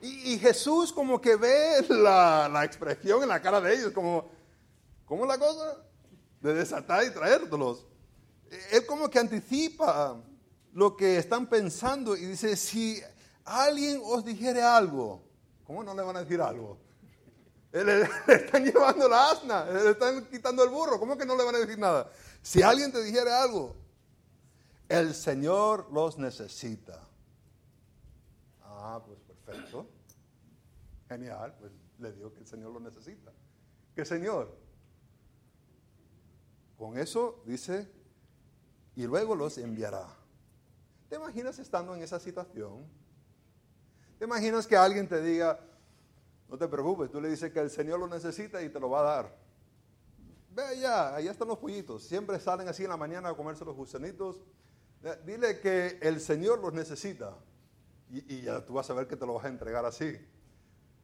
Y, 0.00 0.34
y 0.34 0.38
Jesús 0.38 0.92
como 0.92 1.20
que 1.20 1.36
ve 1.36 1.84
la, 1.88 2.48
la 2.48 2.64
expresión 2.64 3.22
en 3.22 3.28
la 3.28 3.40
cara 3.40 3.60
de 3.60 3.74
ellos, 3.74 3.92
como, 3.92 4.28
¿cómo 5.04 5.24
es 5.24 5.28
la 5.28 5.38
cosa? 5.38 5.76
De 6.40 6.54
desatar 6.54 7.04
y 7.04 7.10
traértelos. 7.10 7.86
Él 8.70 8.86
como 8.86 9.10
que 9.10 9.18
anticipa 9.18 10.22
lo 10.72 10.96
que 10.96 11.18
están 11.18 11.46
pensando 11.46 12.16
y 12.16 12.26
dice, 12.26 12.56
si 12.56 13.02
alguien 13.44 14.00
os 14.04 14.24
dijere 14.24 14.62
algo, 14.62 15.22
¿cómo 15.64 15.82
no 15.82 15.94
le 15.94 16.02
van 16.02 16.16
a 16.16 16.20
decir 16.20 16.40
algo? 16.40 16.78
Le, 17.72 18.08
están 18.28 18.64
llevando 18.64 19.06
la 19.06 19.32
asna, 19.32 19.66
le 19.66 19.90
están 19.90 20.24
quitando 20.30 20.64
el 20.64 20.70
burro, 20.70 20.98
¿cómo 20.98 21.18
que 21.18 21.26
no 21.26 21.36
le 21.36 21.44
van 21.44 21.56
a 21.56 21.58
decir 21.58 21.78
nada? 21.78 22.10
Si 22.40 22.62
alguien 22.62 22.90
te 22.90 23.02
dijere 23.02 23.30
algo, 23.30 23.76
el 24.88 25.14
Señor 25.14 25.88
los 25.92 26.18
necesita. 26.18 27.00
Ah, 28.62 29.02
pues 29.04 29.18
perfecto. 29.20 29.88
Genial, 31.08 31.54
pues 31.58 31.72
le 31.98 32.12
digo 32.12 32.32
que 32.32 32.40
el 32.40 32.46
Señor 32.46 32.72
los 32.72 32.82
necesita. 32.82 33.32
¿Qué 33.94 34.04
Señor? 34.04 34.56
Con 36.76 36.98
eso 36.98 37.42
dice, 37.46 37.90
y 38.94 39.06
luego 39.06 39.34
los 39.34 39.56
enviará. 39.58 40.06
¿Te 41.08 41.16
imaginas 41.16 41.58
estando 41.58 41.94
en 41.94 42.02
esa 42.02 42.20
situación? 42.20 42.84
¿Te 44.18 44.24
imaginas 44.24 44.66
que 44.66 44.76
alguien 44.76 45.08
te 45.08 45.22
diga, 45.22 45.60
no 46.48 46.58
te 46.58 46.68
preocupes, 46.68 47.10
tú 47.10 47.20
le 47.20 47.28
dices 47.28 47.52
que 47.52 47.60
el 47.60 47.70
Señor 47.70 48.00
lo 48.00 48.08
necesita 48.08 48.62
y 48.62 48.68
te 48.68 48.80
lo 48.80 48.90
va 48.90 49.00
a 49.00 49.02
dar? 49.02 49.36
Ve 50.50 50.62
allá, 50.62 51.14
allá 51.14 51.30
están 51.30 51.48
los 51.48 51.58
pollitos. 51.58 52.02
Siempre 52.02 52.40
salen 52.40 52.66
así 52.68 52.84
en 52.84 52.90
la 52.90 52.96
mañana 52.96 53.28
a 53.28 53.34
comerse 53.34 53.64
los 53.64 53.76
gusanitos. 53.76 54.42
Eh, 55.02 55.16
Dile 55.24 55.60
que 55.60 55.98
el 56.00 56.20
Señor 56.20 56.60
los 56.60 56.72
necesita. 56.72 57.36
Y, 58.10 58.42
ya 58.42 58.64
tú 58.64 58.74
vas 58.74 58.88
a 58.90 58.94
ver 58.94 59.06
que 59.08 59.16
te 59.16 59.26
lo 59.26 59.34
vas 59.34 59.44
a 59.44 59.48
entregar 59.48 59.84
así. 59.84 60.16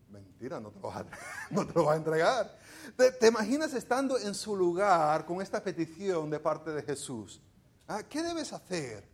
Mentira, 0.08 0.60
no 0.60 0.70
te 0.70 0.80
lo 0.80 0.88
vas 0.88 0.98
a, 0.98 1.06
no 1.50 1.66
te 1.66 1.72
lo 1.74 1.84
vas 1.84 1.94
a 1.94 1.96
entregar. 1.96 2.58
¿Te, 2.96 3.26
imaginas 3.26 3.74
estando 3.74 4.18
en 4.18 4.34
su 4.34 4.56
lugar 4.56 5.24
con 5.24 5.40
esta 5.40 5.62
petición 5.62 6.30
de 6.30 6.38
parte 6.38 6.70
de 6.70 6.82
Jesús? 6.82 7.40
Ah, 7.88 8.02
¿Qué 8.02 8.22
debes 8.22 8.52
hacer? 8.52 9.08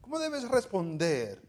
¿Cómo 0.00 0.18
debes 0.18 0.48
responder? 0.48 1.42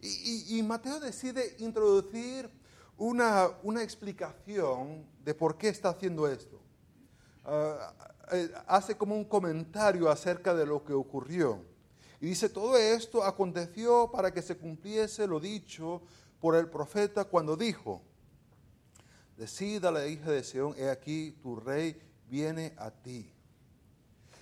Y, 0.00 0.62
Mateo 0.62 1.00
decide 1.00 1.56
introducir 1.58 2.48
una, 2.96 3.48
una 3.62 3.82
explicación 3.82 5.04
de 5.24 5.34
por 5.34 5.56
qué 5.56 5.68
está 5.68 5.88
haciendo 5.88 6.28
esto. 6.28 6.60
Ah, 7.44 7.92
eh, 8.32 8.50
hace 8.66 8.96
como 8.96 9.14
un 9.14 9.24
comentario 9.24 10.10
acerca 10.10 10.54
de 10.54 10.66
lo 10.66 10.84
que 10.84 10.92
ocurrió. 10.92 11.62
Y 12.20 12.26
dice, 12.26 12.48
todo 12.48 12.76
esto 12.76 13.22
aconteció 13.22 14.10
para 14.10 14.32
que 14.32 14.42
se 14.42 14.56
cumpliese 14.56 15.26
lo 15.26 15.38
dicho 15.38 16.02
por 16.40 16.56
el 16.56 16.68
profeta 16.68 17.24
cuando 17.24 17.56
dijo, 17.56 18.02
decida 19.36 19.90
la 19.90 20.06
hija 20.06 20.30
de 20.30 20.42
Sión, 20.42 20.74
he 20.78 20.88
aquí 20.88 21.32
tu 21.42 21.56
rey 21.56 22.00
viene 22.28 22.74
a 22.78 22.90
ti. 22.90 23.30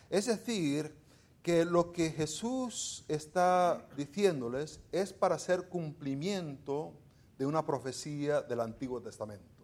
Es 0.08 0.26
decir, 0.26 0.94
que 1.42 1.64
lo 1.66 1.92
que 1.92 2.10
Jesús 2.10 3.04
está 3.06 3.86
diciéndoles 3.96 4.80
es 4.92 5.12
para 5.12 5.34
hacer 5.34 5.68
cumplimiento 5.68 6.94
de 7.36 7.44
una 7.44 7.66
profecía 7.66 8.40
del 8.40 8.60
Antiguo 8.60 9.02
Testamento. 9.02 9.63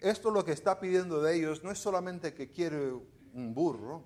Esto 0.00 0.30
lo 0.30 0.44
que 0.44 0.52
está 0.52 0.78
pidiendo 0.78 1.20
de 1.20 1.36
ellos 1.36 1.64
no 1.64 1.72
es 1.72 1.78
solamente 1.78 2.32
que 2.32 2.50
quiere 2.50 2.92
un 3.34 3.54
burro, 3.54 4.02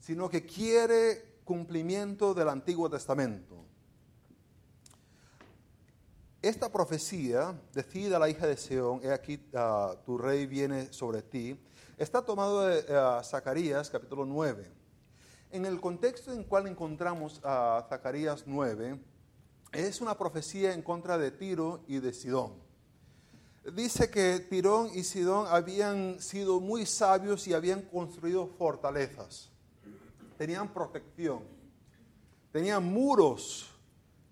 sino 0.00 0.28
que 0.30 0.46
quiere 0.46 1.40
cumplimiento 1.44 2.32
del 2.34 2.48
Antiguo 2.48 2.88
Testamento. 2.88 3.64
Esta 6.40 6.70
profecía, 6.70 7.60
decida 7.74 8.18
la 8.18 8.28
hija 8.28 8.46
de 8.46 8.56
Sión, 8.56 9.00
he 9.02 9.10
aquí 9.10 9.40
ah, 9.54 9.96
tu 10.06 10.16
rey 10.16 10.46
viene 10.46 10.92
sobre 10.92 11.20
ti, 11.20 11.58
está 11.98 12.22
tomado 12.22 12.66
de 12.66 12.84
ah, 12.94 13.20
Zacarías 13.24 13.90
capítulo 13.90 14.24
9. 14.24 14.70
En 15.50 15.66
el 15.66 15.80
contexto 15.80 16.32
en 16.32 16.44
cual 16.44 16.68
encontramos 16.68 17.40
a 17.42 17.84
Zacarías 17.88 18.44
9, 18.46 18.98
es 19.72 20.00
una 20.00 20.16
profecía 20.16 20.72
en 20.72 20.82
contra 20.82 21.18
de 21.18 21.32
Tiro 21.32 21.82
y 21.86 21.98
de 21.98 22.12
Sidón. 22.12 22.67
Dice 23.74 24.08
que 24.08 24.40
Tirón 24.40 24.90
y 24.94 25.02
Sidón 25.02 25.46
habían 25.48 26.20
sido 26.20 26.60
muy 26.60 26.86
sabios 26.86 27.46
y 27.48 27.54
habían 27.54 27.82
construido 27.82 28.46
fortalezas. 28.46 29.50
Tenían 30.38 30.72
protección, 30.72 31.42
tenían 32.52 32.84
muros, 32.84 33.68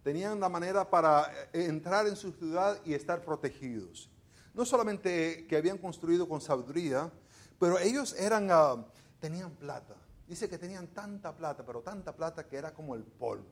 tenían 0.03 0.41
la 0.41 0.49
manera 0.49 0.89
para 0.89 1.31
eh, 1.53 1.67
entrar 1.67 2.07
en 2.07 2.17
su 2.17 2.33
ciudad 2.33 2.81
y 2.85 2.95
estar 2.95 3.25
protegidos. 3.25 4.09
No 4.55 4.65
solamente 4.65 5.47
que 5.47 5.57
habían 5.57 5.79
construido 5.79 6.29
con 6.29 6.41
sabiduría, 6.41 7.11
pero 7.59 7.79
ellos 7.79 8.15
eran, 8.19 8.49
ah, 8.51 8.87
tenían 9.21 9.51
plata. 9.51 9.97
Dice 10.27 10.49
que 10.49 10.57
tenían 10.57 10.87
tanta 10.89 11.37
plata, 11.37 11.65
pero 11.67 11.83
tanta 11.83 12.15
plata 12.15 12.47
que 12.47 12.57
era 12.57 12.73
como 12.73 12.95
el 12.95 13.03
polvo. 13.03 13.45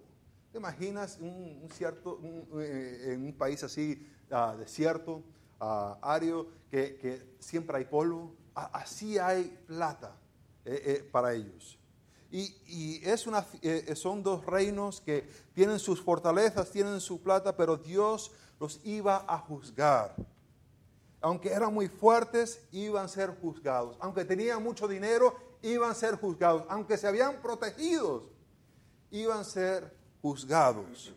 ¿Te 0.51 0.59
imaginas 0.59 1.19
un, 1.21 1.69
cierto, 1.73 2.21
eh, 2.61 3.15
en 3.15 3.25
un 3.25 3.33
país 3.35 3.63
así 3.65 4.09
ah, 4.31 4.55
desierto, 4.57 5.23
ah, 5.61 5.99
árido, 6.03 6.47
que, 6.71 7.37
siempre 7.39 7.79
hay 7.79 7.85
polvo? 7.85 8.35
Así 8.55 9.19
hay 9.19 9.59
plata 9.67 10.17
eh, 10.65 10.83
eh, 10.85 11.09
para 11.11 11.35
ellos. 11.35 11.79
Y, 12.31 13.01
es 13.05 13.29
una, 13.29 13.47
eh, 13.63 13.95
son 13.95 14.23
dos 14.23 14.45
reinos 14.45 15.01
que 15.01 15.29
tienen 15.53 15.79
sus 15.79 16.03
fortalezas, 16.03 16.71
tienen 16.71 17.01
su 17.01 17.23
plata, 17.23 17.57
pero 17.57 17.77
Dios 17.77 18.33
los 18.59 18.81
iba 18.85 19.25
a 19.29 19.39
juzgar. 19.39 20.17
Aunque 21.21 21.51
eran 21.51 21.73
muy 21.73 21.89
fuertes, 21.89 22.61
iban 22.73 23.05
a 23.05 23.09
ser 23.09 23.31
juzgados. 23.41 23.97
Aunque 24.01 24.25
tenían 24.25 24.63
mucho 24.63 24.89
dinero, 24.89 25.37
iban 25.63 25.91
a 25.91 25.95
ser 25.95 26.17
juzgados. 26.17 26.65
Aunque 26.69 26.97
se 26.97 27.07
habían 27.07 27.41
protegidos, 27.41 28.25
iban 29.11 29.39
a 29.39 29.45
ser 29.45 29.97
juzgados. 30.21 31.15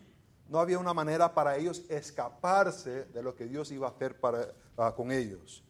No 0.48 0.58
había 0.60 0.78
una 0.78 0.94
manera 0.94 1.34
para 1.34 1.56
ellos 1.56 1.82
escaparse 1.88 3.04
de 3.06 3.22
lo 3.22 3.34
que 3.34 3.46
Dios 3.46 3.70
iba 3.70 3.86
a 3.86 3.90
hacer 3.90 4.18
ah, 4.78 4.94
con 4.96 5.12
ellos. 5.12 5.62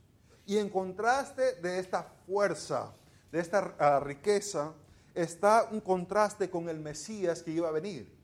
Y 0.47 0.57
en 0.59 0.71
contraste 0.71 1.55
de 1.61 1.79
esta 1.79 2.05
fuerza, 2.27 2.93
de 3.33 3.41
esta 3.41 3.75
ah, 3.79 4.01
riqueza, 4.01 4.73
está 5.15 5.69
un 5.71 5.81
contraste 5.81 6.49
con 6.49 6.69
el 6.69 6.79
Mesías 6.79 7.43
que 7.43 7.51
iba 7.51 7.69
a 7.69 7.73
venir. 7.73 8.17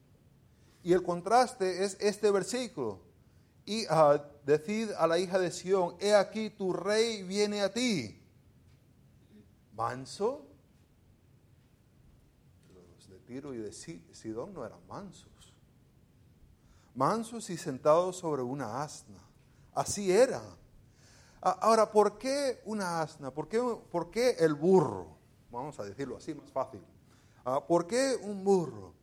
Y 0.83 0.93
el 0.93 1.03
contraste 1.03 1.85
es 1.85 1.97
este 2.01 2.31
versículo. 2.31 3.01
Y 3.67 3.87
ah, 3.91 4.23
decid 4.45 4.91
a 4.97 5.07
la 5.07 5.19
hija 5.19 5.39
de 5.39 5.51
Sión, 5.51 5.97
he 5.99 6.15
aquí 6.15 6.51
tu 6.51 6.73
rey 6.73 7.23
viene 7.25 7.63
a 7.63 7.73
ti. 7.73 8.21
Manso. 9.75 10.47
Los 12.75 13.09
de 13.09 13.19
Tiro 13.21 13.55
y 13.55 13.59
de 13.59 13.73
Si- 13.73 14.05
Sidón 14.13 14.53
no 14.55 14.65
eran 14.65 14.87
mansos. 14.87 15.29
Mansos 16.95 17.51
y 17.51 17.57
sentados 17.57 18.17
sobre 18.17 18.43
una 18.43 18.83
asna. 18.83 19.19
Así 19.73 20.13
era. 20.13 20.43
Ahora, 21.41 21.91
¿por 21.91 22.17
qué 22.17 22.63
una 22.65 23.03
asna? 23.03 23.31
¿Por 23.31 23.49
qué, 23.49 23.61
por 23.91 24.11
qué 24.11 24.31
el 24.39 24.55
burro? 24.55 25.19
Vamos 25.51 25.79
a 25.79 25.85
decirlo 25.85 26.17
así, 26.17 26.35
más 26.35 26.51
fácil. 26.51 26.83
Ah, 27.45 27.65
¿Por 27.67 27.87
qué 27.87 28.17
un 28.23 28.43
burro? 28.43 28.95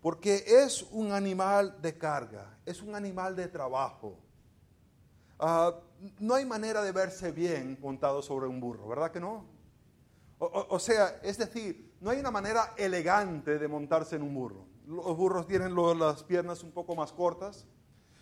Porque 0.00 0.44
es 0.46 0.82
un 0.90 1.12
animal 1.12 1.80
de 1.80 1.96
carga, 1.96 2.58
es 2.64 2.82
un 2.82 2.94
animal 2.94 3.36
de 3.36 3.48
trabajo. 3.48 4.18
Ah, 5.38 5.74
no 6.18 6.34
hay 6.34 6.44
manera 6.44 6.82
de 6.82 6.92
verse 6.92 7.30
bien 7.30 7.78
montado 7.80 8.22
sobre 8.22 8.46
un 8.46 8.60
burro, 8.60 8.88
¿verdad 8.88 9.10
que 9.10 9.20
no? 9.20 9.44
O 10.38 10.78
sea, 10.78 11.20
es 11.22 11.36
decir, 11.36 11.96
no 12.00 12.10
hay 12.10 12.20
una 12.20 12.30
manera 12.30 12.74
elegante 12.76 13.58
de 13.58 13.66
montarse 13.66 14.16
en 14.16 14.22
un 14.22 14.34
burro. 14.34 14.67
Los 14.88 15.16
burros 15.16 15.46
tienen 15.46 15.74
las 15.98 16.24
piernas 16.24 16.62
un 16.62 16.72
poco 16.72 16.94
más 16.96 17.12
cortas. 17.12 17.66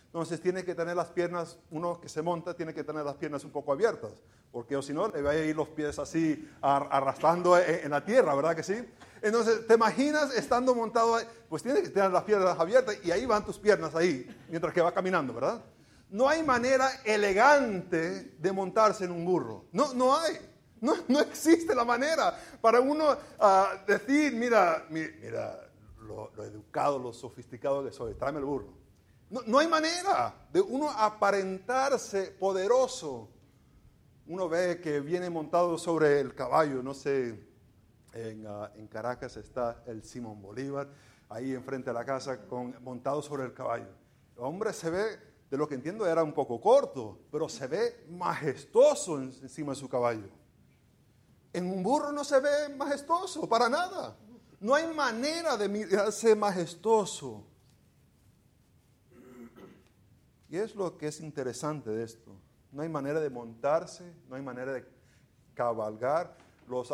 Entonces 0.06 0.40
tiene 0.40 0.64
que 0.64 0.74
tener 0.74 0.96
las 0.96 1.08
piernas, 1.08 1.58
uno 1.70 2.00
que 2.00 2.08
se 2.08 2.22
monta 2.22 2.54
tiene 2.54 2.72
que 2.72 2.82
tener 2.82 3.04
las 3.04 3.16
piernas 3.16 3.44
un 3.44 3.50
poco 3.50 3.70
abiertas, 3.72 4.12
porque 4.50 4.74
o 4.74 4.80
si 4.80 4.94
no 4.94 5.08
le 5.08 5.20
va 5.20 5.32
a 5.32 5.36
ir 5.36 5.54
los 5.54 5.68
pies 5.68 5.98
así 5.98 6.48
ar- 6.62 6.88
arrastrando 6.90 7.58
en, 7.58 7.84
en 7.84 7.90
la 7.90 8.02
tierra, 8.02 8.34
¿verdad 8.34 8.56
que 8.56 8.62
sí? 8.62 8.76
Entonces, 9.20 9.66
¿te 9.66 9.74
imaginas 9.74 10.34
estando 10.34 10.74
montado? 10.74 11.18
Pues 11.50 11.62
tiene 11.62 11.82
que 11.82 11.90
tener 11.90 12.10
las 12.10 12.22
piernas 12.24 12.58
abiertas 12.58 12.96
y 13.04 13.10
ahí 13.10 13.26
van 13.26 13.44
tus 13.44 13.58
piernas 13.58 13.94
ahí, 13.94 14.26
mientras 14.48 14.72
que 14.72 14.80
va 14.80 14.90
caminando, 14.92 15.34
¿verdad? 15.34 15.62
No 16.08 16.28
hay 16.28 16.42
manera 16.42 16.88
elegante 17.04 18.34
de 18.38 18.52
montarse 18.52 19.04
en 19.04 19.10
un 19.10 19.24
burro. 19.24 19.66
No, 19.72 19.92
no 19.92 20.16
hay. 20.16 20.38
No, 20.80 20.94
no 21.08 21.20
existe 21.20 21.74
la 21.74 21.84
manera 21.84 22.38
para 22.60 22.80
uno 22.80 23.16
ah, 23.38 23.82
decir, 23.86 24.32
mira, 24.34 24.84
mi- 24.88 25.08
mira, 25.20 25.65
lo, 26.06 26.30
lo 26.34 26.44
educado, 26.44 26.98
lo 26.98 27.12
sofisticado 27.12 27.84
que 27.84 27.92
soy, 27.92 28.14
tráeme 28.14 28.38
el 28.38 28.44
burro. 28.44 28.68
No, 29.28 29.40
no 29.46 29.58
hay 29.58 29.66
manera 29.68 30.34
de 30.52 30.60
uno 30.60 30.88
aparentarse 30.90 32.30
poderoso. 32.38 33.28
Uno 34.28 34.48
ve 34.48 34.80
que 34.80 35.00
viene 35.00 35.30
montado 35.30 35.76
sobre 35.78 36.20
el 36.20 36.34
caballo, 36.34 36.82
no 36.82 36.94
sé, 36.94 37.38
en, 38.12 38.46
en 38.74 38.86
Caracas 38.88 39.36
está 39.36 39.82
el 39.86 40.02
Simón 40.04 40.40
Bolívar, 40.42 40.88
ahí 41.28 41.52
enfrente 41.52 41.90
de 41.90 41.94
la 41.94 42.04
casa, 42.04 42.40
con, 42.46 42.74
montado 42.82 43.20
sobre 43.22 43.44
el 43.44 43.52
caballo. 43.52 43.88
El 44.36 44.42
hombre 44.42 44.72
se 44.72 44.90
ve, 44.90 45.18
de 45.50 45.56
lo 45.56 45.68
que 45.68 45.74
entiendo, 45.76 46.06
era 46.06 46.24
un 46.24 46.32
poco 46.32 46.60
corto, 46.60 47.20
pero 47.30 47.48
se 47.48 47.66
ve 47.68 48.04
majestuoso 48.10 49.18
en- 49.18 49.32
encima 49.42 49.72
de 49.72 49.76
su 49.76 49.88
caballo. 49.88 50.28
En 51.52 51.70
un 51.70 51.82
burro 51.82 52.10
no 52.12 52.24
se 52.24 52.40
ve 52.40 52.68
majestuoso, 52.76 53.48
para 53.48 53.68
nada. 53.68 54.16
No 54.60 54.74
hay 54.74 54.86
manera 54.94 55.56
de 55.56 55.68
mirarse 55.68 56.34
majestuoso. 56.34 57.44
Y 60.48 60.56
es 60.56 60.74
lo 60.74 60.96
que 60.96 61.08
es 61.08 61.20
interesante 61.20 61.90
de 61.90 62.04
esto. 62.04 62.32
No 62.72 62.82
hay 62.82 62.88
manera 62.88 63.20
de 63.20 63.30
montarse, 63.30 64.04
no 64.28 64.36
hay 64.36 64.42
manera 64.42 64.72
de 64.72 64.84
cabalgar. 65.54 66.36
Los, 66.68 66.88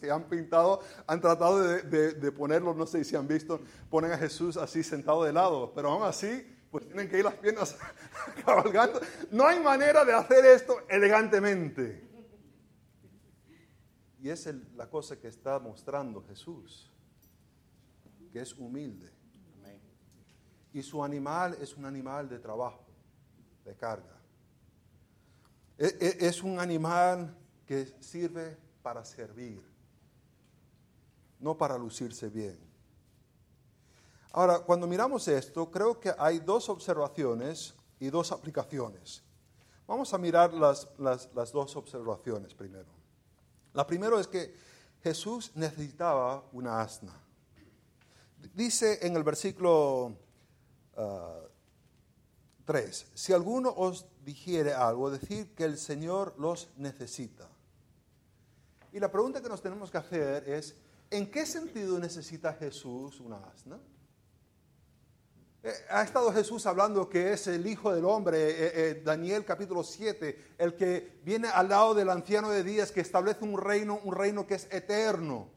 que 0.00 0.10
han 0.12 0.22
pintado 0.28 0.80
han 1.08 1.20
tratado 1.20 1.60
de, 1.60 1.82
de- 1.82 2.12
de 2.12 2.30
ponerlo, 2.32 2.72
no 2.72 2.86
sé 2.86 3.02
si 3.02 3.16
han 3.16 3.26
visto, 3.26 3.60
ponen 3.90 4.12
a 4.12 4.16
Jesús 4.18 4.56
así 4.56 4.84
sentado 4.84 5.24
de 5.24 5.32
lado, 5.32 5.72
pero 5.74 5.90
aún 5.90 6.04
así, 6.04 6.56
pues 6.70 6.86
tienen 6.86 7.08
que 7.08 7.18
ir 7.18 7.24
las 7.24 7.34
piernas 7.34 7.76
cabalgando. 8.46 9.00
No 9.32 9.44
hay 9.44 9.58
manera 9.58 10.04
de 10.04 10.12
hacer 10.12 10.44
esto 10.46 10.76
elegantemente. 10.88 12.07
Y 14.20 14.30
es 14.30 14.46
el- 14.46 14.66
la 14.76 14.88
cosa 14.90 15.16
que 15.18 15.28
está 15.28 15.58
mostrando 15.58 16.22
Jesús, 16.26 16.90
que 18.32 18.40
es 18.40 18.52
humilde. 18.54 19.10
Y 20.72 20.82
su 20.82 21.02
animal 21.02 21.56
es 21.60 21.76
un 21.76 21.86
animal 21.86 22.28
de 22.28 22.38
trabajo, 22.38 22.84
de 23.64 23.74
carga. 23.74 24.16
E- 25.78 25.96
e- 26.00 26.26
Es 26.26 26.42
un 26.42 26.58
animal 26.58 27.34
que 27.66 27.86
sirve 28.00 28.56
para 28.82 29.04
servir, 29.04 29.62
no 31.40 31.56
para 31.56 31.78
lucirse 31.78 32.28
bien. 32.28 32.58
Ahora, 34.32 34.60
cuando 34.60 34.86
miramos 34.86 35.26
esto, 35.28 35.70
creo 35.70 35.98
que 35.98 36.12
hay 36.18 36.38
dos 36.40 36.68
observaciones 36.68 37.74
y 37.98 38.10
dos 38.10 38.30
aplicaciones. 38.30 39.22
Vamos 39.86 40.12
a 40.12 40.18
mirar 40.18 40.52
las, 40.52 40.86
las- 40.98 41.32
las 41.34 41.50
dos 41.50 41.74
observaciones 41.76 42.54
primero. 42.54 42.97
La 43.74 43.86
primera 43.86 44.18
es 44.20 44.26
que 44.26 44.54
Jesús 45.02 45.52
necesitaba 45.54 46.44
una 46.52 46.80
asna. 46.80 47.12
Dice 48.54 49.06
en 49.06 49.16
el 49.16 49.22
versículo 49.22 50.16
3, 52.64 53.06
si 53.14 53.32
alguno 53.32 53.72
os 53.76 54.06
dijere 54.24 54.74
algo, 54.74 55.10
decir 55.10 55.54
que 55.54 55.64
el 55.64 55.78
Señor 55.78 56.34
los 56.38 56.68
necesita. 56.76 57.48
Y 58.92 59.00
la 59.00 59.10
pregunta 59.10 59.42
que 59.42 59.48
nos 59.48 59.62
tenemos 59.62 59.90
que 59.90 59.98
hacer 59.98 60.48
es, 60.48 60.74
¿en 61.10 61.30
qué 61.30 61.46
sentido 61.46 61.98
necesita 61.98 62.52
Jesús 62.54 63.20
una 63.20 63.36
asna? 63.36 63.78
Eh, 65.68 65.74
Ha 65.90 66.02
estado 66.02 66.32
Jesús 66.32 66.64
hablando 66.64 67.10
que 67.10 67.34
es 67.34 67.46
el 67.46 67.66
Hijo 67.66 67.92
del 67.92 68.06
Hombre, 68.06 68.38
eh, 68.38 68.72
eh, 68.74 69.02
Daniel 69.04 69.44
capítulo 69.44 69.84
7, 69.84 70.54
el 70.56 70.74
que 70.74 71.20
viene 71.22 71.48
al 71.48 71.68
lado 71.68 71.92
del 71.92 72.08
anciano 72.08 72.48
de 72.48 72.64
días 72.64 72.90
que 72.90 73.02
establece 73.02 73.44
un 73.44 73.60
reino, 73.60 74.00
un 74.02 74.14
reino 74.14 74.46
que 74.46 74.54
es 74.54 74.66
eterno. 74.72 75.50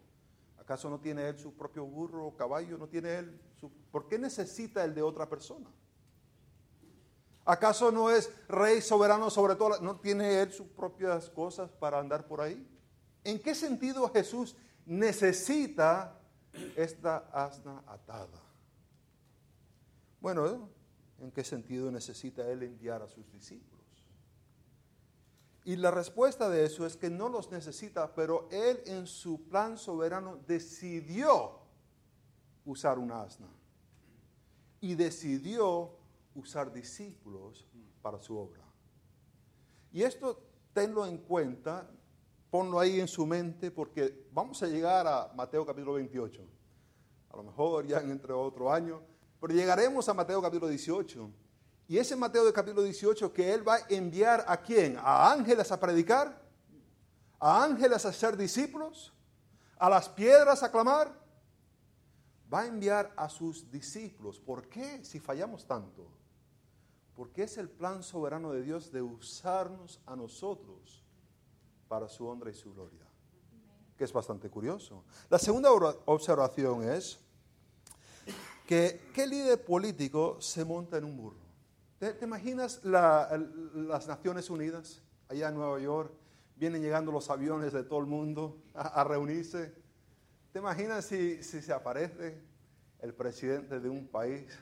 ¿Acaso 0.60 0.90
no 0.90 1.00
tiene 1.00 1.30
él 1.30 1.40
su 1.40 1.54
propio 1.54 1.86
burro 1.86 2.26
o 2.26 2.36
caballo? 2.36 2.78
¿No 2.78 2.90
tiene 2.90 3.20
él 3.20 3.42
su... 3.58 3.72
¿Por 3.90 4.10
qué 4.10 4.20
necesita 4.20 4.84
el 4.84 4.94
de 4.94 5.02
otra 5.02 5.30
persona? 5.30 5.70
¿Acaso 7.46 7.90
no 7.90 8.12
es 8.12 8.30
rey 8.50 8.82
soberano 8.82 9.30
sobre 9.30 9.56
todo? 9.56 9.80
¿No 9.80 9.98
tiene 10.02 10.42
él 10.42 10.52
sus 10.52 10.68
propias 10.68 11.30
cosas 11.30 11.72
para 11.72 12.00
andar 12.00 12.28
por 12.28 12.42
ahí? 12.42 12.68
¿En 13.24 13.42
qué 13.42 13.56
sentido 13.56 14.10
Jesús 14.10 14.58
necesita 14.86 16.20
esta 16.76 17.30
asna 17.32 17.82
atada? 17.88 18.51
Bueno, 20.22 20.70
¿en 21.20 21.32
qué 21.32 21.44
sentido 21.44 21.92
necesita 21.92 22.48
él 22.48 22.62
enviar 22.62 23.02
a 23.02 23.08
sus 23.08 23.30
discípulos? 23.32 23.82
Y 25.64 25.76
la 25.76 25.92
respuesta 25.92 26.48
de 26.48 26.66
eso 26.66 26.86
es 26.86 26.96
que 26.96 27.10
no 27.10 27.28
los 27.28 27.52
necesita, 27.52 28.14
pero 28.14 28.48
él 28.52 28.82
en 28.86 29.08
su 29.08 29.48
plan 29.48 29.78
soberano 29.78 30.38
decidió 30.48 31.60
usar 32.66 33.00
una 33.00 33.24
asna. 33.24 33.48
Y 34.80 34.96
decidió 34.96 35.98
usar 36.34 36.72
discípulos 36.72 37.68
para 38.02 38.20
su 38.20 38.38
obra. 38.38 38.64
Y 39.92 40.04
esto 40.04 40.42
tenlo 40.74 41.06
en 41.06 41.18
cuenta, 41.18 41.90
ponlo 42.50 42.80
ahí 42.80 43.00
en 43.00 43.08
su 43.08 43.26
mente, 43.26 43.70
porque 43.70 44.28
vamos 44.32 44.62
a 44.64 44.68
llegar 44.68 45.06
a 45.06 45.32
Mateo 45.36 45.66
capítulo 45.66 45.94
28. 45.94 46.42
A 47.30 47.38
lo 47.38 47.44
mejor 47.44 47.86
ya 47.86 48.00
entre 48.00 48.34
otro 48.34 48.72
año, 48.72 49.11
pero 49.42 49.56
llegaremos 49.56 50.08
a 50.08 50.14
Mateo 50.14 50.40
capítulo 50.40 50.70
18. 50.70 51.32
Y 51.88 51.98
ese 51.98 52.16
Mateo 52.16 52.46
de 52.46 52.54
capítulo 52.54 52.84
18 52.84 53.34
que 53.34 53.52
él 53.52 53.68
va 53.68 53.76
a 53.76 53.86
enviar 53.90 54.46
a 54.48 54.62
quién? 54.62 54.98
A 55.00 55.32
ángeles 55.32 55.72
a 55.72 55.80
predicar, 55.80 56.40
a 57.40 57.64
ángeles 57.64 58.06
a 58.06 58.14
ser 58.14 58.38
discípulos, 58.38 59.12
a 59.80 59.90
las 59.90 60.08
piedras 60.08 60.62
a 60.62 60.72
clamar. 60.72 61.20
Va 62.54 62.62
a 62.62 62.68
enviar 62.68 63.12
a 63.18 63.30
sus 63.30 63.70
discípulos. 63.72 64.40
¿Por 64.40 64.70
qué? 64.70 65.04
Si 65.04 65.20
fallamos 65.20 65.66
tanto. 65.66 66.08
Porque 67.16 67.44
es 67.44 67.58
el 67.58 67.68
plan 67.68 68.04
soberano 68.04 68.52
de 68.52 68.62
Dios 68.62 68.92
de 68.92 69.02
usarnos 69.02 70.00
a 70.06 70.16
nosotros 70.16 71.04
para 71.88 72.08
su 72.08 72.28
honra 72.28 72.52
y 72.52 72.54
su 72.54 72.74
gloria. 72.74 73.08
Que 73.98 74.04
es 74.04 74.14
bastante 74.14 74.52
curioso. 74.52 75.04
La 75.30 75.40
segunda 75.40 75.72
observación 75.72 76.84
es 76.84 77.20
que 78.72 79.02
¿qué 79.14 79.28
líder 79.28 79.62
político 79.66 80.40
se 80.40 80.64
monta 80.64 80.98
en 80.98 81.04
un 81.04 81.18
burro? 81.18 81.42
¿Te, 82.00 82.14
te 82.14 82.24
imaginas 82.24 82.80
la, 82.86 83.30
las 83.76 84.08
Naciones 84.08 84.50
Unidas 84.50 85.02
allá 85.28 85.50
en 85.50 85.56
Nueva 85.56 85.78
York? 85.82 86.14
Vienen 86.56 86.82
llegando 86.82 87.12
los 87.12 87.30
aviones 87.30 87.74
de 87.74 87.84
todo 87.84 88.00
el 88.00 88.06
mundo 88.06 88.64
a, 88.74 89.02
a 89.02 89.04
reunirse. 89.04 89.76
¿Te 90.54 90.60
imaginas 90.60 91.04
si, 91.04 91.44
si, 91.44 91.62
se 91.62 91.74
aparece 91.74 92.42
el 93.02 93.14
presidente 93.14 93.82
de 93.82 93.90
un 93.90 94.08
país 94.08 94.58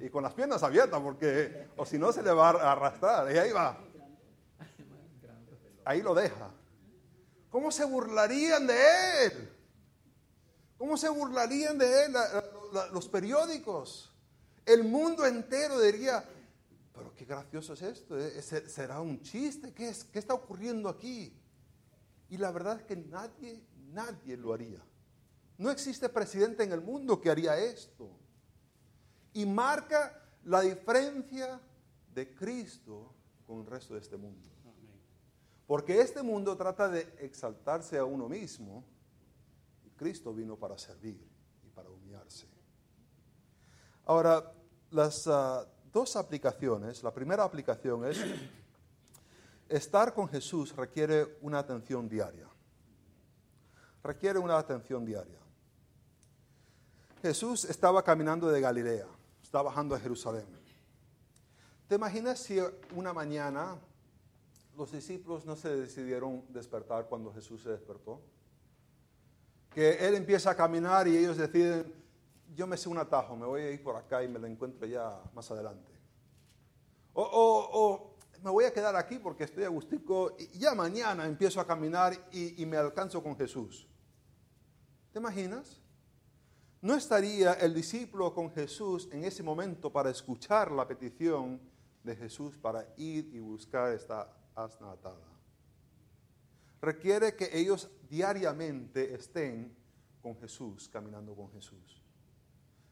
y 0.00 0.08
con 0.08 0.24
las 0.24 0.34
piernas 0.34 0.64
abiertas? 0.64 1.00
Porque, 1.00 1.68
o 1.76 1.86
si 1.86 1.98
no, 1.98 2.10
se 2.10 2.20
le 2.20 2.32
va 2.32 2.50
a 2.50 2.72
arrastrar. 2.72 3.32
Y 3.32 3.38
ahí 3.38 3.52
va. 3.52 3.78
Ahí 5.84 6.02
lo 6.02 6.16
deja. 6.16 6.50
¿Cómo 7.48 7.70
se 7.70 7.84
burlarían 7.84 8.66
de 8.66 9.26
él? 9.26 9.59
¿Cómo 10.80 10.96
se 10.96 11.10
burlarían 11.10 11.76
de 11.76 12.06
él 12.06 12.14
la, 12.14 12.42
la, 12.72 12.86
los 12.86 13.06
periódicos? 13.06 14.10
El 14.64 14.82
mundo 14.82 15.26
entero 15.26 15.78
diría, 15.78 16.24
pero 16.94 17.14
qué 17.14 17.26
gracioso 17.26 17.74
es 17.74 17.82
esto, 17.82 18.16
será 18.66 18.98
un 19.02 19.20
chiste, 19.20 19.74
¿Qué, 19.74 19.90
es? 19.90 20.04
¿qué 20.04 20.18
está 20.18 20.32
ocurriendo 20.32 20.88
aquí? 20.88 21.38
Y 22.30 22.38
la 22.38 22.50
verdad 22.50 22.80
es 22.80 22.86
que 22.86 22.96
nadie, 22.96 23.62
nadie 23.92 24.38
lo 24.38 24.54
haría. 24.54 24.82
No 25.58 25.70
existe 25.70 26.08
presidente 26.08 26.64
en 26.64 26.72
el 26.72 26.80
mundo 26.80 27.20
que 27.20 27.28
haría 27.28 27.58
esto. 27.58 28.08
Y 29.34 29.44
marca 29.44 30.18
la 30.44 30.62
diferencia 30.62 31.60
de 32.14 32.34
Cristo 32.34 33.12
con 33.46 33.60
el 33.60 33.66
resto 33.66 33.92
de 33.92 34.00
este 34.00 34.16
mundo. 34.16 34.48
Porque 35.66 36.00
este 36.00 36.22
mundo 36.22 36.56
trata 36.56 36.88
de 36.88 37.00
exaltarse 37.20 37.98
a 37.98 38.04
uno 38.06 38.30
mismo 38.30 38.82
Cristo 40.00 40.32
vino 40.32 40.56
para 40.56 40.78
servir 40.78 41.20
y 41.62 41.68
para 41.68 41.90
humillarse. 41.90 42.46
Ahora, 44.06 44.50
las 44.90 45.26
uh, 45.26 45.66
dos 45.92 46.16
aplicaciones, 46.16 47.02
la 47.02 47.12
primera 47.12 47.44
aplicación 47.44 48.06
es, 48.06 48.18
estar 49.68 50.14
con 50.14 50.26
Jesús 50.26 50.74
requiere 50.74 51.36
una 51.42 51.58
atención 51.58 52.08
diaria. 52.08 52.48
Requiere 54.02 54.38
una 54.38 54.56
atención 54.56 55.04
diaria. 55.04 55.38
Jesús 57.20 57.66
estaba 57.66 58.02
caminando 58.02 58.48
de 58.48 58.58
Galilea, 58.58 59.06
estaba 59.42 59.64
bajando 59.64 59.94
a 59.94 60.00
Jerusalén. 60.00 60.46
¿Te 61.88 61.96
imaginas 61.96 62.38
si 62.38 62.58
una 62.96 63.12
mañana 63.12 63.78
los 64.78 64.92
discípulos 64.92 65.44
no 65.44 65.56
se 65.56 65.76
decidieron 65.76 66.42
despertar 66.48 67.04
cuando 67.06 67.30
Jesús 67.34 67.62
se 67.62 67.68
despertó? 67.68 68.22
Que 69.70 70.06
Él 70.06 70.14
empieza 70.14 70.50
a 70.50 70.56
caminar 70.56 71.06
y 71.08 71.16
ellos 71.16 71.36
deciden, 71.36 71.92
yo 72.54 72.66
me 72.66 72.76
sé 72.76 72.88
un 72.88 72.98
atajo, 72.98 73.36
me 73.36 73.46
voy 73.46 73.62
a 73.62 73.70
ir 73.70 73.82
por 73.82 73.96
acá 73.96 74.22
y 74.22 74.28
me 74.28 74.38
lo 74.38 74.46
encuentro 74.46 74.86
ya 74.86 75.22
más 75.34 75.50
adelante. 75.50 75.92
O, 77.12 77.22
o, 77.22 78.16
me 78.42 78.50
voy 78.50 78.64
a 78.64 78.72
quedar 78.72 78.96
aquí 78.96 79.18
porque 79.18 79.44
estoy 79.44 79.64
agustico 79.64 80.34
y 80.38 80.58
ya 80.58 80.74
mañana 80.74 81.26
empiezo 81.26 81.60
a 81.60 81.66
caminar 81.66 82.14
y, 82.32 82.62
y 82.62 82.66
me 82.66 82.76
alcanzo 82.76 83.22
con 83.22 83.36
Jesús. 83.36 83.86
¿Te 85.12 85.18
imaginas? 85.18 85.80
¿No 86.82 86.94
estaría 86.94 87.52
el 87.54 87.74
discípulo 87.74 88.32
con 88.32 88.50
Jesús 88.50 89.08
en 89.12 89.24
ese 89.24 89.42
momento 89.42 89.92
para 89.92 90.08
escuchar 90.10 90.72
la 90.72 90.88
petición 90.88 91.60
de 92.02 92.16
Jesús 92.16 92.56
para 92.56 92.86
ir 92.96 93.28
y 93.34 93.38
buscar 93.38 93.92
esta 93.92 94.32
asna 94.54 94.92
atada? 94.92 95.30
Requiere 96.80 97.34
que 97.36 97.50
ellos 97.52 97.90
diariamente 98.08 99.14
estén 99.14 99.74
con 100.22 100.36
Jesús, 100.38 100.88
caminando 100.88 101.34
con 101.34 101.50
Jesús. 101.52 102.02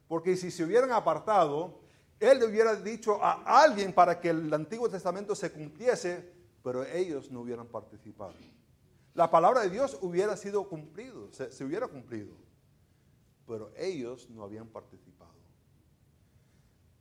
Porque 0.07 0.37
si 0.37 0.51
se 0.51 0.64
hubieran 0.64 0.92
apartado, 0.92 1.81
Él 2.20 2.38
le 2.38 2.46
hubiera 2.46 2.74
dicho 2.77 3.22
a 3.22 3.62
alguien 3.62 3.92
para 3.92 4.20
que 4.20 4.31
el 4.31 4.53
Antiguo 4.53 4.88
Testamento 4.88 5.35
se 5.35 5.53
cumpliese, 5.53 6.33
pero 6.62 6.85
ellos 6.85 7.31
no 7.31 7.40
hubieran 7.40 7.66
participado. 7.66 8.35
La 9.14 9.31
palabra 9.31 9.62
de 9.62 9.70
Dios 9.70 9.98
hubiera 10.01 10.37
sido 10.37 10.68
cumplido, 10.68 11.33
se, 11.33 11.51
se 11.51 11.64
hubiera 11.64 11.88
cumplido 11.88 12.48
pero 13.48 13.72
ellos 13.77 14.29
no 14.29 14.44
habían 14.44 14.68
participado. 14.68 15.33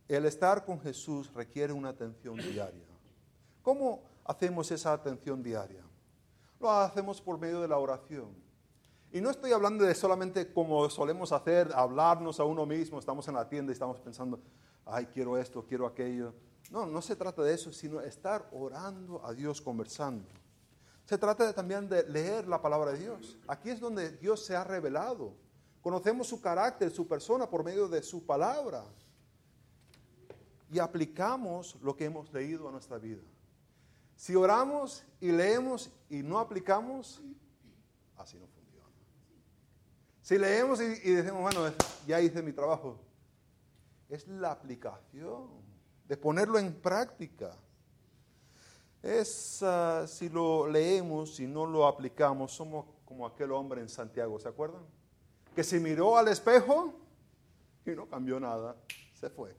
El 0.08 0.24
estar 0.24 0.64
con 0.64 0.80
Jesús 0.80 1.30
requiere 1.34 1.74
una 1.74 1.90
atención 1.90 2.36
diaria. 2.38 2.86
¿Cómo 3.60 4.02
hacemos 4.24 4.70
esa 4.70 4.94
atención 4.94 5.42
diaria? 5.42 5.84
Lo 6.60 6.70
hacemos 6.70 7.20
por 7.20 7.38
medio 7.38 7.60
de 7.60 7.68
la 7.68 7.78
oración. 7.78 8.34
Y 9.10 9.20
no 9.20 9.30
estoy 9.30 9.52
hablando 9.52 9.84
de 9.84 9.94
solamente 9.94 10.52
como 10.52 10.88
solemos 10.90 11.32
hacer, 11.32 11.70
hablarnos 11.74 12.40
a 12.40 12.44
uno 12.44 12.66
mismo, 12.66 12.98
estamos 12.98 13.26
en 13.28 13.34
la 13.34 13.48
tienda 13.48 13.72
y 13.72 13.74
estamos 13.74 13.98
pensando, 14.00 14.38
ay, 14.84 15.06
quiero 15.06 15.38
esto, 15.38 15.64
quiero 15.66 15.86
aquello. 15.86 16.34
No, 16.70 16.84
no 16.86 17.00
se 17.00 17.16
trata 17.16 17.42
de 17.42 17.54
eso, 17.54 17.72
sino 17.72 18.00
estar 18.00 18.48
orando 18.52 19.24
a 19.24 19.32
Dios, 19.32 19.62
conversando. 19.62 20.26
Se 21.06 21.16
trata 21.16 21.54
también 21.54 21.88
de 21.88 22.02
leer 22.02 22.46
la 22.46 22.60
palabra 22.60 22.92
de 22.92 22.98
Dios. 22.98 23.38
Aquí 23.46 23.70
es 23.70 23.80
donde 23.80 24.10
Dios 24.18 24.44
se 24.44 24.54
ha 24.54 24.62
revelado. 24.62 25.32
Conocemos 25.80 26.26
su 26.26 26.38
carácter, 26.42 26.90
su 26.90 27.08
persona 27.08 27.48
por 27.48 27.64
medio 27.64 27.88
de 27.88 28.02
su 28.02 28.26
palabra. 28.26 28.84
Y 30.70 30.78
aplicamos 30.78 31.76
lo 31.80 31.96
que 31.96 32.04
hemos 32.04 32.30
leído 32.30 32.68
a 32.68 32.72
nuestra 32.72 32.98
vida. 32.98 33.22
Si 34.18 34.34
oramos 34.34 35.06
y 35.20 35.30
leemos 35.30 35.90
y 36.10 36.22
no 36.22 36.38
aplicamos, 36.38 37.22
así 38.16 38.36
no 38.36 38.48
funciona. 38.48 38.90
Si 40.20 40.36
leemos 40.36 40.80
y, 40.80 41.12
decimos, 41.12 41.40
bueno, 41.40 41.72
ya 42.06 42.20
hice 42.20 42.42
mi 42.42 42.52
trabajo, 42.52 42.98
es 44.10 44.28
la 44.28 44.50
aplicación, 44.50 45.48
de 46.06 46.16
ponerlo 46.16 46.58
en 46.58 46.74
práctica. 46.74 47.56
Es 49.02 49.62
ah, 49.62 50.04
si 50.06 50.28
lo 50.28 50.66
leemos 50.66 51.38
y 51.40 51.46
no 51.46 51.64
lo 51.64 51.86
aplicamos, 51.86 52.52
somos 52.52 52.86
como 53.04 53.24
aquel 53.24 53.52
hombre 53.52 53.80
en 53.80 53.88
Santiago, 53.88 54.38
¿se 54.38 54.48
acuerdan? 54.48 54.82
que 55.54 55.64
se 55.64 55.80
miró 55.80 56.16
al 56.16 56.28
espejo 56.28 56.94
y 57.84 57.90
no 57.90 58.08
cambió 58.08 58.38
nada, 58.38 58.76
se 59.12 59.28
fue. 59.28 59.56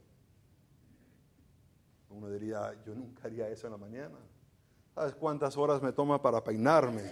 Uno 2.08 2.30
diría, 2.30 2.74
yo 2.86 2.94
nunca 2.94 3.24
haría 3.24 3.48
eso 3.48 3.66
en 3.66 3.72
la 3.72 3.76
mañana. 3.76 4.16
¿Sabes 4.94 5.14
cuántas 5.14 5.56
horas 5.56 5.80
me 5.82 5.92
toma 5.92 6.20
para 6.20 6.42
peinarme? 6.42 7.02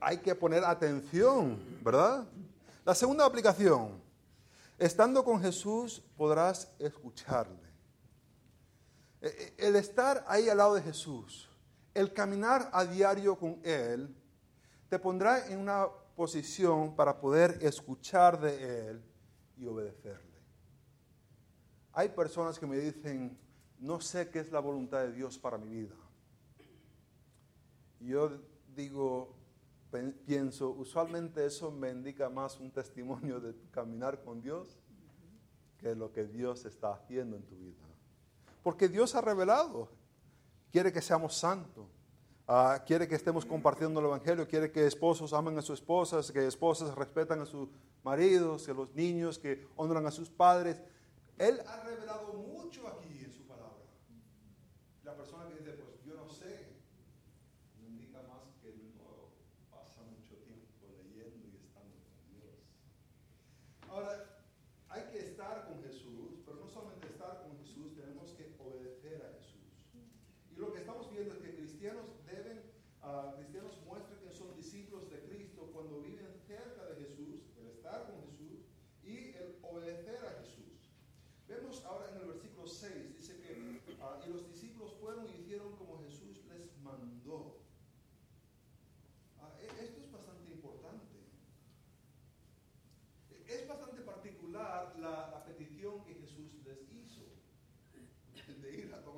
Hay 0.00 0.18
que 0.18 0.34
poner 0.34 0.64
atención, 0.64 1.58
¿verdad? 1.82 2.26
La 2.84 2.94
segunda 2.94 3.24
aplicación, 3.24 4.00
estando 4.78 5.24
con 5.24 5.40
Jesús 5.40 6.02
podrás 6.16 6.70
escucharle. 6.78 7.64
E, 9.20 9.54
e, 9.58 9.66
el 9.66 9.76
estar 9.76 10.24
ahí 10.28 10.48
al 10.48 10.58
lado 10.58 10.74
de 10.74 10.82
Jesús, 10.82 11.48
el 11.94 12.12
caminar 12.12 12.68
a 12.72 12.84
diario 12.84 13.36
con 13.36 13.60
Él, 13.64 14.14
te 14.88 14.98
pondrá 14.98 15.48
en 15.48 15.58
una 15.58 15.88
posición 16.14 16.94
para 16.94 17.18
poder 17.18 17.58
escuchar 17.62 18.38
de 18.38 18.88
Él 18.88 19.02
y 19.56 19.66
obedecerle. 19.66 20.38
Hay 21.92 22.10
personas 22.10 22.58
que 22.58 22.66
me 22.66 22.76
dicen, 22.76 23.38
no 23.78 24.00
sé 24.00 24.28
qué 24.28 24.40
es 24.40 24.52
la 24.52 24.60
voluntad 24.60 25.00
de 25.00 25.12
Dios 25.12 25.38
para 25.38 25.56
mi 25.56 25.68
vida. 25.68 25.94
Yo 28.06 28.30
digo, 28.74 29.34
pienso, 30.26 30.70
usualmente 30.70 31.44
eso 31.44 31.70
me 31.70 31.90
indica 31.90 32.28
más 32.28 32.58
un 32.58 32.70
testimonio 32.70 33.40
de 33.40 33.54
caminar 33.70 34.22
con 34.22 34.40
Dios 34.40 34.78
que 35.78 35.94
lo 35.94 36.12
que 36.12 36.24
Dios 36.24 36.64
está 36.64 36.94
haciendo 36.94 37.36
en 37.36 37.42
tu 37.42 37.56
vida. 37.56 37.84
Porque 38.62 38.88
Dios 38.88 39.14
ha 39.14 39.20
revelado, 39.20 39.88
quiere 40.70 40.92
que 40.92 41.02
seamos 41.02 41.36
santos 41.36 41.86
Ah, 42.46 42.82
quiere 42.86 43.08
que 43.08 43.14
estemos 43.14 43.46
compartiendo 43.46 44.00
el 44.00 44.06
Evangelio, 44.06 44.46
quiere 44.46 44.70
que 44.70 44.86
esposos 44.86 45.32
amen 45.32 45.56
a 45.56 45.62
sus 45.62 45.80
esposas, 45.80 46.30
que 46.30 46.46
esposas 46.46 46.94
respetan 46.94 47.40
a 47.40 47.46
sus 47.46 47.70
maridos, 48.02 48.66
que 48.66 48.74
los 48.74 48.94
niños 48.94 49.38
que 49.38 49.66
honran 49.76 50.06
a 50.06 50.10
sus 50.10 50.28
padres. 50.28 50.82
Él 51.38 51.62
ha 51.66 51.82
revelado 51.84 52.34
mucho 52.34 52.86
aquí 52.86 53.03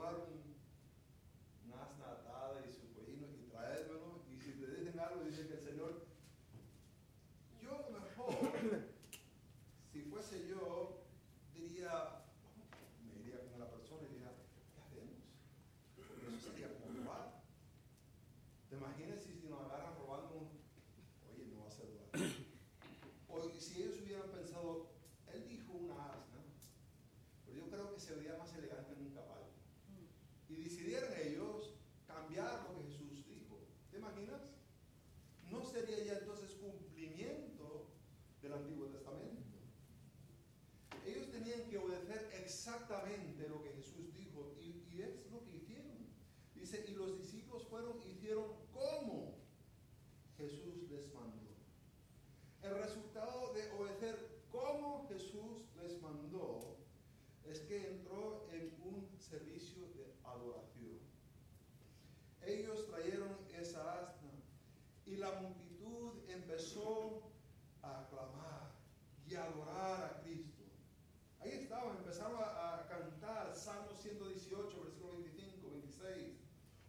agora 0.06 0.35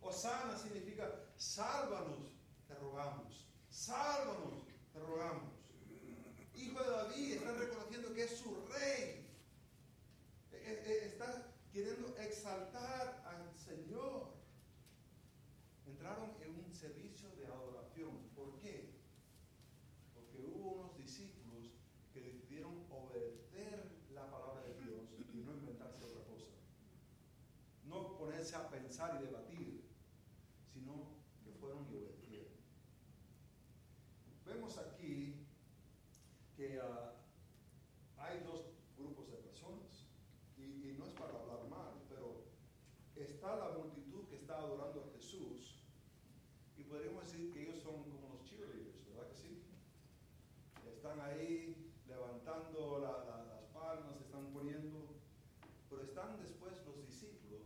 Osana 0.08 0.58
significa 0.58 1.10
sálvanos, 1.36 2.32
te 2.68 2.76
rogamos. 2.76 3.46
Sálvanos, 3.70 4.66
te 4.94 5.00
rogamos. 5.00 5.54
Hijo 6.56 6.82
de 6.82 6.90
David 6.90 7.34
está 7.34 7.54
reconociendo 7.54 8.14
que 8.14 8.24
es 8.24 8.38
su 8.38 8.56
rey. 8.68 9.28
E, 10.52 10.56
e, 10.56 10.72
e, 10.86 11.06
está 11.08 11.54
queriendo 11.72 12.18
exaltar 12.18 13.24
al 13.26 13.54
Señor. 13.56 14.34
Entraron 15.86 16.32
en 16.42 16.56
un 16.66 16.74
servicio 16.74 17.30
de 17.36 17.46
adoración. 17.46 18.30
¿Por 18.36 18.58
qué? 18.60 18.96
Porque 20.16 20.42
hubo 20.42 20.72
unos 20.72 20.98
discípulos 20.98 21.72
que 22.14 22.22
decidieron 22.22 22.86
obedecer 22.90 23.92
la 24.14 24.32
palabra 24.32 24.62
de 24.64 24.74
Dios 24.82 25.04
y 25.34 25.38
no 25.40 25.54
inventarse 25.54 26.04
otra 26.04 26.24
cosa. 26.26 26.48
No 27.84 28.18
ponerse 28.18 28.56
a 28.56 28.70
pensar 28.70 29.20
y 29.22 29.26
debatir, 29.26 29.88
sino 30.74 31.08
que 31.44 31.52
fueron 31.52 31.88
y 31.92 31.96
obedecieron. 31.96 32.54
Vemos 34.46 34.78
aquí 34.78 35.48
que 36.56 36.80
uh, 36.80 37.14
hay 38.18 38.40
dos 38.44 38.66
grupos 38.98 39.30
de 39.30 39.38
personas, 39.38 40.08
y, 40.58 40.64
y, 40.64 40.96
no 40.98 41.06
es 41.06 41.14
para 41.14 41.38
hablar 41.40 41.68
mal, 41.70 41.94
pero 42.10 42.46
está 43.16 43.56
la 43.56 43.78
multitud 43.78 44.28
que 44.28 44.38
está 44.38 44.58
adorando 44.58 45.04
a 45.04 45.18
Jesús, 45.18 45.84
y 46.78 46.84
podríamos 46.84 47.26
decir 47.26 47.52
que 47.54 47.62
ellos 47.64 47.82
son 47.82 48.04
como 48.10 48.34
los 48.34 48.44
cheerleaders, 48.44 49.06
¿verdad 49.08 49.30
que 49.30 49.36
sí? 49.36 49.64
Están 50.96 51.22
ahí 51.22 51.94
levantando 52.08 53.00
la, 53.00 53.26
la, 53.26 53.44
las 53.46 53.66
palmas, 53.66 54.20
están 54.22 54.52
poniendo, 54.52 55.16
pero 55.90 56.04
están 56.04 56.40
después 56.42 56.74
los 56.86 57.06
discípulos 57.06 57.62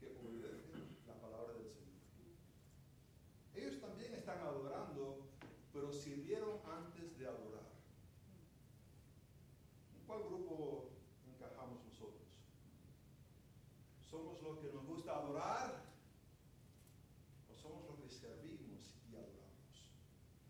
que 0.00 0.06
obedecen 0.08 0.98
la 1.06 1.14
palabra 1.20 1.54
del 1.54 1.68
Señor. 1.68 1.90
Ellos 3.54 3.80
también 3.80 4.14
están 4.14 4.40
adorando, 4.40 5.28
pero 5.72 5.92
sirvieron 5.92 6.58
antes 6.66 7.18
de 7.18 7.26
adorar. 7.26 7.68
¿En 9.94 10.06
cuál 10.06 10.22
grupo 10.24 10.90
encajamos 11.26 11.84
nosotros? 11.84 12.26
¿Somos 14.10 14.42
los 14.42 14.58
que 14.58 14.72
nos 14.72 14.84
gusta 14.86 15.14
adorar 15.14 15.84
o 17.48 17.54
somos 17.54 17.86
los 17.86 18.00
que 18.00 18.08
servimos 18.08 18.98
y 19.08 19.14
adoramos? 19.14 19.94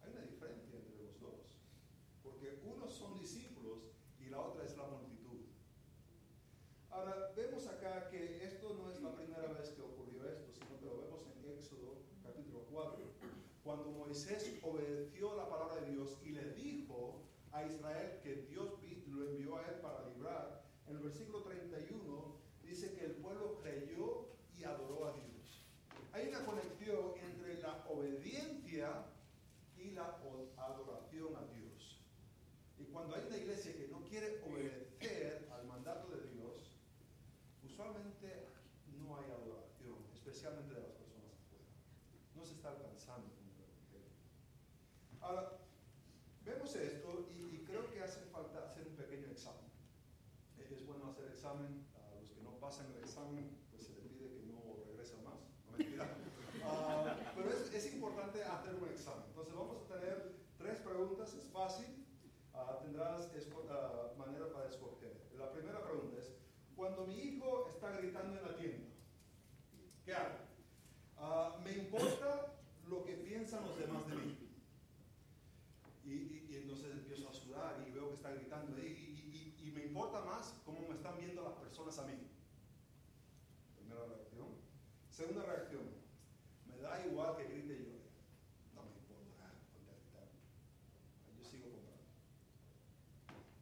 Hay 0.00 0.12
una 0.12 0.22
diferencia 0.22 0.78
entre 0.78 0.96
los 1.04 1.20
dos, 1.20 1.60
porque 2.22 2.62
unos 2.64 2.90
son 2.90 3.18
discípulos 3.18 3.92
y 4.18 4.30
la 4.30 4.40
otra 4.40 4.64
es 4.64 4.74
la 4.78 4.86
multitud. 4.86 5.44
Ahora, 6.88 7.32
vemos 7.36 7.66
acá 7.66 8.08
que 8.08 8.42
esto 8.42 8.78
no 8.80 8.90
es 8.90 9.02
la 9.02 9.14
primera 9.14 9.52
vez 9.52 9.68
que 9.72 9.82
ocurrió 9.82 10.24
esto, 10.26 10.50
sino 10.54 10.78
que 10.78 10.86
lo 10.86 11.02
vemos 11.02 11.26
en 11.26 11.50
Éxodo 11.50 11.98
capítulo 12.22 12.64
4, 12.70 13.12
cuando 13.62 13.90
Moisés 13.90 14.58
obedeció 14.62 15.36
la 15.36 15.50
palabra 15.50 15.82
de 15.82 15.90
Dios 15.90 16.18
y 16.24 16.30
le 16.30 16.54
dijo 16.54 17.26
a 17.52 17.66
Israel 17.66 18.20
que 18.22 18.36
Dios 18.36 18.80
lo 19.06 19.28
envió 19.28 19.58
a 19.58 19.68
él 19.68 19.80
para 19.82 20.08
librar, 20.08 20.64
en 20.86 20.96
el 20.96 21.02
versículo 21.02 21.42
31 21.42 21.69
yeah. 28.80 29.09
Está 67.68 67.96
gritando 67.96 68.38
en 68.38 68.44
la 68.44 68.56
tienda, 68.56 68.88
¿qué 70.04 70.14
hago? 70.14 71.60
¿Me 71.64 71.72
importa 71.72 72.54
lo 72.88 73.04
que 73.04 73.14
piensan 73.14 73.64
los 73.66 73.78
demás 73.78 74.06
de 74.08 74.14
mí? 74.16 74.36
Y, 76.04 76.12
y, 76.12 76.46
y, 76.50 76.56
entonces 76.56 76.92
empiezo 76.92 77.28
a 77.28 77.32
sudar 77.32 77.84
y 77.86 77.90
veo 77.90 78.08
que 78.08 78.14
está 78.14 78.32
gritando 78.32 78.78
y, 78.78 78.86
y, 78.86 79.54
y, 79.62 79.70
me 79.70 79.84
importa 79.84 80.22
más 80.22 80.60
cómo 80.64 80.80
me 80.88 80.94
están 80.94 81.18
viendo 81.18 81.42
las 81.42 81.54
personas 81.54 81.98
a 81.98 82.06
mí. 82.06 82.14
Primera 83.76 84.06
reacción. 84.06 84.48
Segunda 85.10 85.44
reacción. 85.44 85.82
Me 86.66 86.78
da 86.78 87.06
igual 87.06 87.36
que 87.36 87.44
grite 87.44 87.74
y 87.74 87.84
llore. 87.84 88.10
No 88.74 88.82
me 88.82 88.96
importa. 88.96 89.52
Yo 91.38 91.44
sigo 91.44 91.70
comprando. 91.70 92.04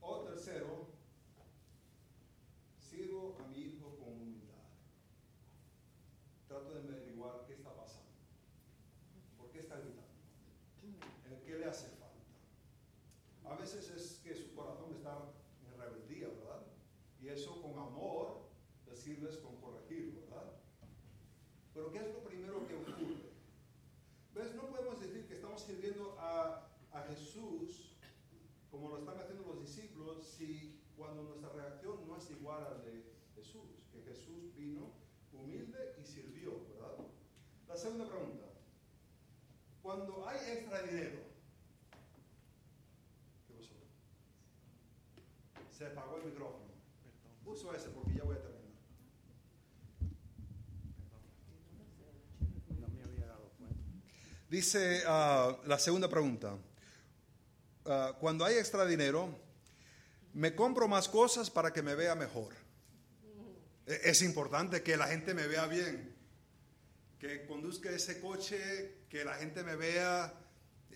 O 0.00 0.20
tercero, 0.20 0.86
sirvo 2.78 3.36
a 3.44 3.48
mi 3.48 3.58
hijo 3.58 3.96
con 3.98 4.12
humildad. 4.12 4.54
Trato 6.46 6.72
de 6.72 6.80
averiguar 6.80 7.44
qué 7.46 7.54
está 7.54 7.74
pasando. 7.74 8.08
¿Por 9.36 9.50
qué 9.50 9.60
está 9.60 9.76
gritando? 9.76 10.08
¿Qué 11.44 11.58
le 11.58 11.64
hace 11.66 11.88
falta? 11.88 12.08
A 13.50 13.54
veces 13.56 13.88
es 13.90 14.20
que 14.22 14.34
su 14.34 14.54
corazón 14.54 14.92
está 14.92 15.32
en 15.64 15.78
rebeldía, 15.78 16.28
¿verdad? 16.28 16.66
Y 17.20 17.28
eso 17.28 17.62
con 17.62 17.78
amor 17.78 18.48
le 18.86 18.94
sirves 18.94 19.38
con 19.38 19.56
corregir, 19.56 20.14
¿verdad? 20.14 20.52
Pero 21.72 21.90
¿qué 21.90 21.98
es 21.98 22.12
lo 22.12 22.22
primero 22.24 22.66
que 22.66 22.74
ocurre? 22.74 23.32
¿Ves? 24.34 24.54
No 24.54 24.66
podemos 24.66 25.00
decir 25.00 25.26
que 25.26 25.34
estamos 25.34 25.62
sirviendo 25.62 26.16
a, 26.18 26.68
a 26.92 27.02
Jesús 27.04 27.96
como 28.70 28.90
lo 28.90 28.98
están 28.98 29.18
haciendo 29.18 29.44
los 29.46 29.62
discípulos 29.62 30.26
si 30.26 30.82
cuando 30.96 31.22
nuestra 31.22 31.48
reacción 31.50 32.06
no 32.06 32.16
es 32.16 32.30
igual 32.30 32.62
al 32.64 32.84
de 32.84 33.14
Jesús, 33.34 33.88
que 33.90 34.02
Jesús 34.02 34.54
vino 34.54 34.90
humilde 35.32 35.94
y 35.98 36.04
sirvió, 36.04 36.66
¿verdad? 36.68 37.06
La 37.66 37.76
segunda 37.76 38.06
pregunta. 38.06 38.44
Cuando 39.82 40.28
hay 40.28 40.38
extra 40.52 40.82
dinero, 40.82 41.28
se 45.70 45.86
apagó 45.86 46.16
el 46.16 46.24
micrófono. 46.24 46.74
Uso 47.46 47.72
ese 47.72 47.88
porque 47.90 48.14
ya 48.14 48.24
voy 48.24 48.34
a 48.34 48.42
terminar. 48.42 48.72
No 52.80 52.88
me 52.88 53.02
había 53.04 53.26
dado 53.26 53.52
cuenta. 53.56 53.80
Dice 54.48 55.02
uh, 55.06 55.66
la 55.66 55.78
segunda 55.78 56.08
pregunta. 56.08 56.54
Uh, 57.84 58.14
cuando 58.18 58.46
hay 58.46 58.56
extra 58.56 58.86
dinero, 58.86 59.28
me 60.32 60.54
compro 60.54 60.88
más 60.88 61.08
cosas 61.08 61.50
para 61.50 61.72
que 61.72 61.82
me 61.82 61.94
vea 61.94 62.14
mejor. 62.14 62.54
Es 63.86 64.22
importante 64.22 64.82
que 64.82 64.96
la 64.96 65.06
gente 65.06 65.34
me 65.34 65.46
vea 65.46 65.66
bien, 65.66 66.14
que 67.18 67.46
conduzca 67.46 67.90
ese 67.90 68.20
coche, 68.20 69.04
que 69.08 69.24
la 69.24 69.34
gente 69.34 69.62
me 69.62 69.76
vea. 69.76 70.34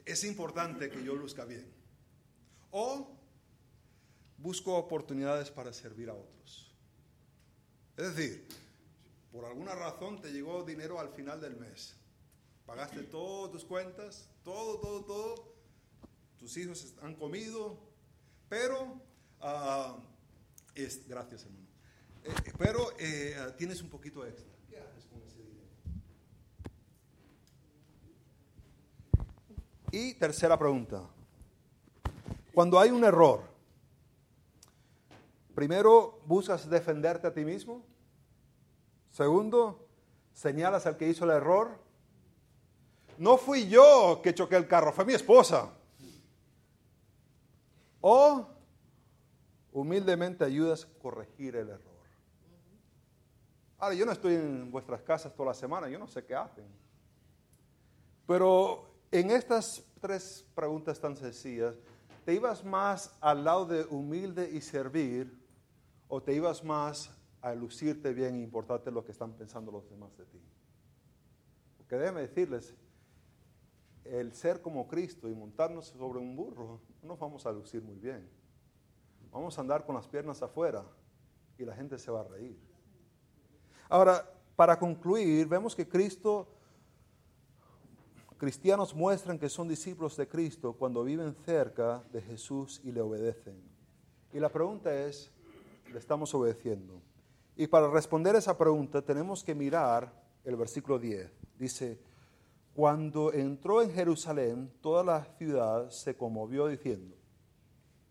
Es 0.04 0.24
importante 0.24 0.90
que 0.90 1.02
yo 1.04 1.14
luzca 1.14 1.44
bien. 1.44 1.70
O 2.70 3.16
busco 4.38 4.76
oportunidades 4.76 5.50
para 5.50 5.72
servir 5.72 6.08
a 6.08 6.14
otros. 6.14 6.72
Es 7.96 8.14
decir, 8.14 8.46
por 9.30 9.44
alguna 9.44 9.74
razón 9.74 10.20
te 10.20 10.32
llegó 10.32 10.64
dinero 10.64 10.98
al 10.98 11.10
final 11.10 11.40
del 11.40 11.56
mes. 11.56 11.94
Pagaste 12.66 13.02
todas 13.02 13.50
tus 13.50 13.64
cuentas, 13.64 14.28
todo, 14.44 14.78
todo, 14.78 15.04
todo. 15.04 15.54
Tus 16.38 16.56
hijos 16.56 16.94
han 17.02 17.14
comido, 17.14 17.78
pero, 18.48 19.00
uh, 19.40 20.00
es, 20.74 21.06
gracias 21.06 21.44
hermano, 21.44 21.66
eh, 22.24 22.52
pero 22.58 22.90
eh, 22.98 23.36
tienes 23.56 23.80
un 23.82 23.88
poquito 23.88 24.26
extra. 24.26 24.52
¿Qué 24.68 24.78
haces 24.78 25.06
con 25.06 25.22
ese 25.22 25.38
dinero? 25.42 25.66
Y 29.92 30.14
tercera 30.14 30.58
pregunta. 30.58 31.08
Cuando 32.52 32.78
hay 32.80 32.90
un 32.90 33.04
error, 33.04 33.52
Primero, 35.54 36.18
buscas 36.24 36.68
defenderte 36.68 37.26
a 37.26 37.34
ti 37.34 37.44
mismo. 37.44 37.84
Segundo, 39.10 39.86
señalas 40.32 40.86
al 40.86 40.96
que 40.96 41.08
hizo 41.08 41.24
el 41.24 41.30
error. 41.30 41.78
No 43.18 43.36
fui 43.36 43.68
yo 43.68 44.20
que 44.22 44.34
choqué 44.34 44.56
el 44.56 44.66
carro, 44.66 44.92
fue 44.92 45.04
mi 45.04 45.12
esposa. 45.12 45.70
O 48.00 48.46
humildemente 49.72 50.44
ayudas 50.44 50.84
a 50.84 50.98
corregir 51.00 51.56
el 51.56 51.68
error. 51.68 51.92
Ahora, 53.78 53.94
yo 53.94 54.06
no 54.06 54.12
estoy 54.12 54.34
en 54.34 54.70
vuestras 54.70 55.02
casas 55.02 55.34
toda 55.34 55.48
la 55.48 55.54
semana, 55.54 55.88
yo 55.88 55.98
no 55.98 56.06
sé 56.06 56.24
qué 56.24 56.34
hacen. 56.34 56.64
Pero 58.26 58.88
en 59.10 59.30
estas 59.30 59.82
tres 60.00 60.46
preguntas 60.54 61.00
tan 61.00 61.16
sencillas, 61.16 61.74
¿te 62.24 62.34
ibas 62.34 62.64
más 62.64 63.12
al 63.20 63.44
lado 63.44 63.66
de 63.66 63.84
humilde 63.84 64.50
y 64.52 64.60
servir 64.60 65.36
o 66.08 66.22
te 66.22 66.32
ibas 66.32 66.62
más 66.62 67.10
a 67.40 67.54
lucirte 67.54 68.12
bien 68.12 68.36
e 68.36 68.42
importarte 68.42 68.90
lo 68.90 69.04
que 69.04 69.12
están 69.12 69.32
pensando 69.32 69.72
los 69.72 69.88
demás 69.90 70.16
de 70.16 70.26
ti? 70.26 70.40
Porque 71.76 71.96
déjeme 71.96 72.20
decirles, 72.20 72.74
el 74.04 74.32
ser 74.32 74.60
como 74.60 74.88
Cristo 74.88 75.28
y 75.28 75.34
montarnos 75.34 75.86
sobre 75.86 76.18
un 76.18 76.34
burro, 76.36 76.80
no 77.02 77.16
vamos 77.16 77.46
a 77.46 77.52
lucir 77.52 77.82
muy 77.82 77.96
bien. 77.96 78.28
Vamos 79.30 79.56
a 79.56 79.60
andar 79.60 79.84
con 79.86 79.94
las 79.94 80.06
piernas 80.06 80.42
afuera 80.42 80.84
y 81.58 81.64
la 81.64 81.74
gente 81.74 81.98
se 81.98 82.10
va 82.10 82.20
a 82.20 82.24
reír. 82.24 82.58
Ahora, 83.88 84.28
para 84.56 84.78
concluir, 84.78 85.46
vemos 85.46 85.74
que 85.74 85.88
Cristo, 85.88 86.48
cristianos 88.36 88.94
muestran 88.94 89.38
que 89.38 89.48
son 89.48 89.68
discípulos 89.68 90.16
de 90.16 90.28
Cristo 90.28 90.74
cuando 90.74 91.04
viven 91.04 91.34
cerca 91.34 92.02
de 92.12 92.20
Jesús 92.20 92.80
y 92.84 92.92
le 92.92 93.00
obedecen. 93.00 93.60
Y 94.32 94.40
la 94.40 94.48
pregunta 94.48 94.94
es, 94.94 95.30
¿le 95.92 95.98
estamos 95.98 96.34
obedeciendo? 96.34 97.00
Y 97.56 97.66
para 97.66 97.88
responder 97.88 98.34
esa 98.34 98.56
pregunta 98.56 99.02
tenemos 99.02 99.44
que 99.44 99.54
mirar 99.54 100.12
el 100.44 100.56
versículo 100.56 100.98
10. 100.98 101.30
Dice, 101.58 101.98
cuando 102.74 103.32
entró 103.32 103.82
en 103.82 103.92
Jerusalén, 103.92 104.72
toda 104.80 105.04
la 105.04 105.24
ciudad 105.36 105.90
se 105.90 106.16
conmovió 106.16 106.68
diciendo, 106.68 107.14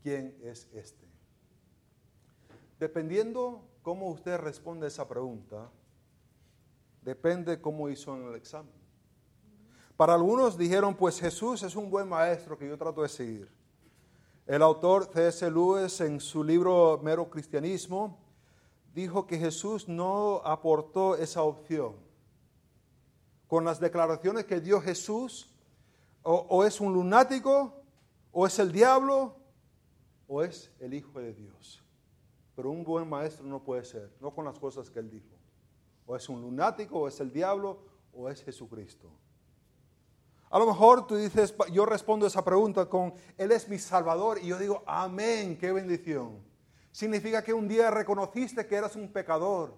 ¿quién 0.03 0.37
es 0.43 0.69
este? 0.73 1.07
Dependiendo 2.79 3.67
cómo 3.81 4.09
usted 4.09 4.37
responde 4.37 4.85
a 4.85 4.89
esa 4.89 5.07
pregunta, 5.07 5.69
depende 7.01 7.59
cómo 7.59 7.89
hizo 7.89 8.15
en 8.15 8.27
el 8.27 8.35
examen. 8.35 8.73
Para 9.97 10.13
algunos 10.13 10.57
dijeron, 10.57 10.95
pues 10.95 11.19
Jesús 11.19 11.63
es 11.63 11.75
un 11.75 11.89
buen 11.89 12.07
maestro 12.07 12.57
que 12.57 12.67
yo 12.67 12.77
trato 12.77 13.01
de 13.01 13.09
seguir. 13.09 13.49
El 14.45 14.61
autor 14.61 15.05
C.S. 15.05 15.49
Lewis 15.49 16.01
en 16.01 16.19
su 16.19 16.43
libro 16.43 16.99
Mero 17.03 17.29
Cristianismo 17.29 18.19
dijo 18.93 19.25
que 19.25 19.37
Jesús 19.37 19.87
no 19.87 20.41
aportó 20.43 21.15
esa 21.15 21.43
opción 21.43 22.10
con 23.51 23.65
las 23.65 23.81
declaraciones 23.81 24.45
que 24.45 24.61
dio 24.61 24.79
Jesús, 24.79 25.53
o, 26.23 26.63
es 26.63 26.79
un 26.79 26.93
lunático, 26.93 27.83
o 28.31 28.47
es 28.47 28.57
el 28.59 28.71
diablo, 28.71 29.35
o 30.25 30.41
es 30.41 30.71
el 30.79 30.93
Hijo 30.93 31.19
de 31.19 31.33
Dios. 31.33 31.83
Pero 32.55 32.71
un 32.71 32.85
buen 32.85 33.09
maestro 33.09 33.45
no 33.45 33.61
puede 33.61 33.83
ser, 33.83 34.09
no 34.21 34.33
con 34.33 34.45
las 34.45 34.57
cosas 34.57 34.89
que 34.89 34.99
él 34.99 35.09
dijo. 35.09 35.35
O 36.05 36.15
es 36.15 36.29
un 36.29 36.41
lunático, 36.41 36.97
o 36.97 37.09
es 37.09 37.19
el 37.19 37.33
diablo, 37.33 37.79
o 38.13 38.29
es 38.29 38.41
Jesucristo. 38.41 39.11
A 40.49 40.57
lo 40.57 40.65
mejor 40.65 41.05
tú 41.05 41.17
dices, 41.17 41.53
yo 41.73 41.85
respondo 41.85 42.25
esa 42.25 42.45
pregunta 42.45 42.85
con, 42.85 43.13
Él 43.37 43.51
es 43.51 43.67
mi 43.67 43.79
Salvador, 43.79 44.39
y 44.41 44.47
yo 44.47 44.59
digo, 44.59 44.81
amén, 44.85 45.57
qué 45.57 45.73
bendición. 45.73 46.41
Significa 46.93 47.43
que 47.43 47.53
un 47.53 47.67
día 47.67 47.91
reconociste 47.91 48.65
que 48.65 48.75
eras 48.75 48.95
un 48.95 49.11
pecador 49.11 49.75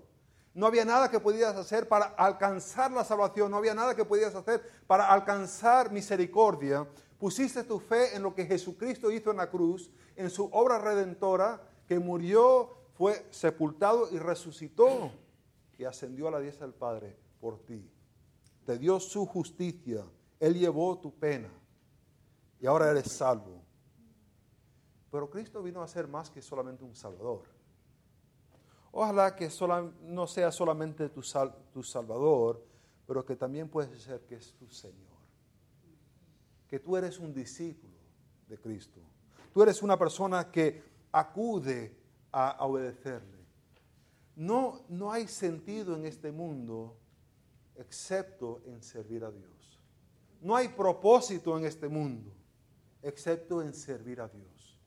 no 0.54 0.68
había 0.68 0.86
nada 0.86 1.10
que 1.10 1.20
pudieras 1.20 1.56
hacer 1.56 1.88
para 1.88 2.06
alcanzar 2.06 2.92
la 2.92 3.04
salvación, 3.04 3.50
no 3.50 3.58
había 3.58 3.74
nada 3.74 3.96
que 3.96 4.06
pudieras 4.06 4.36
hacer 4.36 4.62
para 4.86 5.12
alcanzar 5.12 5.92
misericordia. 5.92 6.88
Pusiste 7.18 7.64
tu 7.64 7.80
fe 7.80 8.16
en 8.16 8.22
lo 8.22 8.36
que 8.36 8.46
Jesucristo 8.46 9.12
hizo 9.12 9.32
en 9.32 9.38
la 9.38 9.50
cruz, 9.50 9.90
en 10.16 10.30
su 10.30 10.46
obra 10.52 10.78
redentora, 10.78 11.62
que 11.88 11.98
murió, 11.98 12.70
fue 12.94 13.26
sepultado 13.32 14.10
y 14.12 14.20
resucitó 14.20 15.12
y 15.78 15.86
ascendió 15.86 16.28
a 16.28 16.32
la 16.32 16.40
diestra 16.40 16.68
del 16.68 16.76
Padre 16.76 17.18
por 17.40 17.60
ti. 17.66 17.90
Te 18.66 18.78
dio 18.78 19.00
su 19.00 19.26
justicia, 19.26 20.06
Él 20.40 20.54
llevó 20.60 21.00
tu 21.00 21.14
pena 21.14 21.50
y 22.60 22.68
ahora 22.68 22.92
eres 22.92 23.12
salvo. 23.12 23.64
Pero 25.12 25.30
Cristo 25.30 25.62
vino 25.64 25.82
a 25.82 25.88
ser 25.88 26.08
más 26.08 26.30
que 26.30 26.42
solamente 26.42 26.84
un 26.84 26.96
Salvador. 26.96 27.53
Ojalá 28.96 29.36
que 29.36 29.50
no 30.04 30.28
sea 30.28 30.52
solamente 30.52 31.10
tu, 31.10 31.22
tu 31.74 31.82
Salvador, 31.82 32.64
pero 33.08 33.26
que 33.26 33.36
también 33.36 33.68
puede 33.68 33.98
ser 34.00 34.22
que 34.22 34.36
es 34.36 34.54
tu 34.54 34.70
Señor. 34.70 35.18
Que 36.68 36.80
tú 36.80 36.96
eres 36.96 37.18
un 37.18 37.34
discípulo 37.34 37.98
de 38.48 38.60
Cristo. 38.60 39.00
Tú 39.52 39.64
eres 39.64 39.82
una 39.82 39.98
persona 39.98 40.52
que 40.52 40.84
acude 41.12 41.98
a, 42.32 42.64
obedecerle. 42.66 43.44
No, 44.36 44.84
no 44.90 45.12
hay 45.12 45.28
sentido 45.28 45.96
en 45.96 46.06
este 46.06 46.32
mundo 46.32 46.96
excepto 47.76 48.62
en 48.68 48.84
servir 48.84 49.24
a 49.24 49.32
Dios. 49.32 49.80
No 50.40 50.56
hay 50.56 50.68
propósito 50.68 51.58
en 51.58 51.66
este 51.66 51.88
mundo 51.88 52.32
excepto 53.02 53.60
en 53.60 53.74
servir 53.74 54.22
a 54.22 54.28
Dios. 54.28 54.80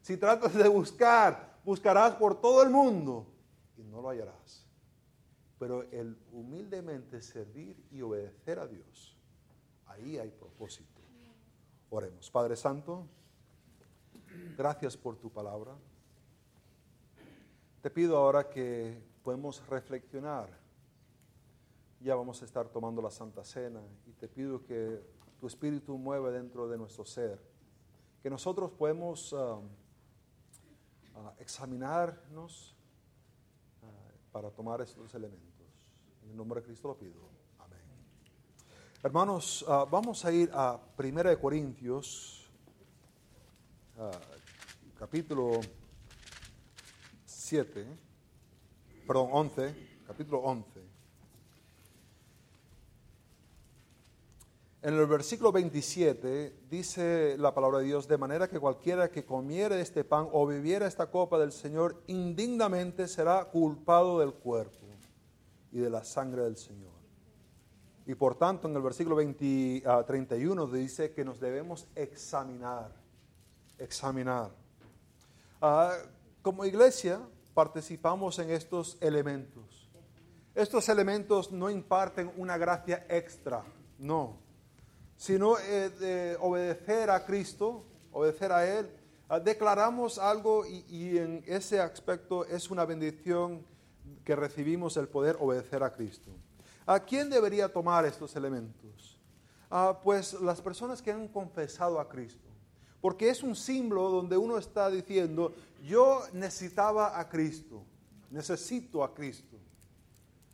Si 0.00 0.16
tratas 0.16 0.54
de 0.54 0.66
buscar, 0.66 1.60
buscarás 1.62 2.14
por 2.14 2.40
todo 2.40 2.62
el 2.62 2.70
mundo, 2.70 3.26
no 3.82 4.00
lo 4.00 4.08
hallarás. 4.08 4.66
Pero 5.58 5.82
el 5.90 6.16
humildemente 6.32 7.20
servir 7.20 7.84
y 7.90 8.00
obedecer 8.00 8.58
a 8.58 8.66
Dios, 8.66 9.16
ahí 9.86 10.18
hay 10.18 10.30
propósito. 10.30 11.00
Oremos. 11.90 12.30
Padre 12.30 12.56
Santo, 12.56 13.06
gracias 14.56 14.96
por 14.96 15.16
tu 15.16 15.30
palabra. 15.30 15.76
Te 17.82 17.90
pido 17.90 18.16
ahora 18.16 18.48
que 18.48 19.02
podemos 19.22 19.66
reflexionar. 19.68 20.48
Ya 22.00 22.14
vamos 22.14 22.40
a 22.40 22.44
estar 22.44 22.68
tomando 22.68 23.02
la 23.02 23.10
Santa 23.10 23.44
Cena 23.44 23.82
y 24.06 24.12
te 24.12 24.28
pido 24.28 24.62
que 24.64 25.02
tu 25.38 25.46
Espíritu 25.46 25.98
mueva 25.98 26.30
dentro 26.30 26.68
de 26.68 26.78
nuestro 26.78 27.04
ser. 27.04 27.40
Que 28.22 28.30
nosotros 28.30 28.70
podemos 28.70 29.32
um, 29.32 29.64
uh, 31.16 31.30
examinarnos 31.38 32.76
para 34.32 34.50
tomar 34.50 34.80
estos 34.80 35.14
elementos. 35.14 35.66
En 36.22 36.30
el 36.30 36.36
nombre 36.36 36.60
de 36.60 36.66
Cristo 36.66 36.88
lo 36.88 36.96
pido. 36.96 37.20
Amén. 37.58 37.80
Hermanos, 39.02 39.64
ah, 39.68 39.86
vamos 39.90 40.24
a 40.24 40.32
ir 40.32 40.50
a 40.52 40.78
1 40.96 41.40
Corintios, 41.40 42.48
uh, 43.96 44.10
capítulo 44.98 45.60
7, 47.24 47.86
perdón, 49.06 49.28
11, 49.32 50.02
capítulo 50.06 50.38
11. 50.40 50.89
En 54.82 54.94
el 54.94 55.06
versículo 55.06 55.52
27 55.52 56.54
dice 56.70 57.36
la 57.38 57.52
palabra 57.52 57.80
de 57.80 57.84
Dios, 57.84 58.08
de 58.08 58.16
manera 58.16 58.48
que 58.48 58.58
cualquiera 58.58 59.10
que 59.10 59.26
comiere 59.26 59.78
este 59.78 60.04
pan 60.04 60.26
o 60.32 60.46
bebiera 60.46 60.86
esta 60.86 61.10
copa 61.10 61.38
del 61.38 61.52
Señor 61.52 62.02
indignamente 62.06 63.06
será 63.06 63.44
culpado 63.44 64.20
del 64.20 64.32
cuerpo 64.32 64.86
y 65.70 65.80
de 65.80 65.90
la 65.90 66.02
sangre 66.02 66.44
del 66.44 66.56
Señor. 66.56 66.94
Y 68.06 68.14
por 68.14 68.36
tanto 68.36 68.68
en 68.68 68.74
el 68.74 68.80
versículo 68.80 69.16
20, 69.16 69.82
31 70.06 70.62
ah, 70.62 70.74
dice 70.74 71.12
que 71.12 71.26
nos 71.26 71.38
debemos 71.38 71.86
examinar, 71.94 72.90
examinar. 73.76 74.50
Ah, 75.60 75.92
como 76.40 76.64
iglesia 76.64 77.20
participamos 77.52 78.38
en 78.38 78.48
estos 78.48 78.96
elementos. 79.02 79.90
Estos 80.54 80.88
elementos 80.88 81.52
no 81.52 81.68
imparten 81.68 82.32
una 82.38 82.56
gracia 82.56 83.04
extra, 83.10 83.62
no 83.98 84.48
sino 85.20 85.58
eh, 85.58 85.90
de 85.90 86.38
obedecer 86.40 87.10
a 87.10 87.26
Cristo, 87.26 87.84
obedecer 88.10 88.50
a 88.52 88.66
Él. 88.66 88.90
Ah, 89.28 89.38
declaramos 89.38 90.18
algo 90.18 90.64
y, 90.64 91.18
en 91.18 91.44
ese 91.46 91.78
aspecto 91.78 92.46
es 92.46 92.70
una 92.70 92.86
bendición 92.86 93.62
que 94.24 94.34
recibimos 94.34 94.96
el 94.96 95.08
poder 95.08 95.36
obedecer 95.38 95.82
a 95.82 95.92
Cristo. 95.92 96.30
¿A 96.86 97.00
quién 97.00 97.28
debería 97.28 97.70
tomar 97.70 98.06
estos 98.06 98.34
elementos? 98.34 99.18
Ah, 99.70 100.00
pues 100.02 100.32
las 100.40 100.62
personas 100.62 101.02
que 101.02 101.12
han 101.12 101.28
confesado 101.28 102.00
a 102.00 102.08
Cristo. 102.08 102.48
Porque 103.02 103.28
es 103.28 103.42
un 103.42 103.54
símbolo 103.54 104.08
donde 104.08 104.38
uno 104.38 104.56
está 104.56 104.88
diciendo, 104.88 105.52
yo 105.82 106.22
necesitaba 106.32 107.20
a 107.20 107.28
Cristo, 107.28 107.82
necesito 108.30 109.04
a 109.04 109.12
Cristo. 109.12 109.58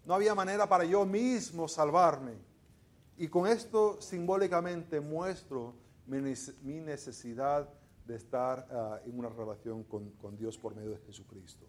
No 0.04 0.14
había 0.14 0.34
manera 0.34 0.68
para 0.68 0.84
yo 0.84 1.06
mismo 1.06 1.68
salvarme. 1.68 2.45
Y 3.18 3.28
con 3.28 3.46
esto 3.46 4.00
simbólicamente 4.00 5.00
muestro 5.00 5.74
mi 6.06 6.80
necesidad 6.80 7.68
de 8.06 8.16
estar 8.16 8.66
ah, 8.70 9.00
en 9.04 9.18
una 9.18 9.28
relación 9.28 9.82
con, 9.84 10.36
Dios 10.36 10.56
por 10.58 10.74
medio 10.74 10.90
de 10.90 10.98
Jesucristo. 10.98 11.66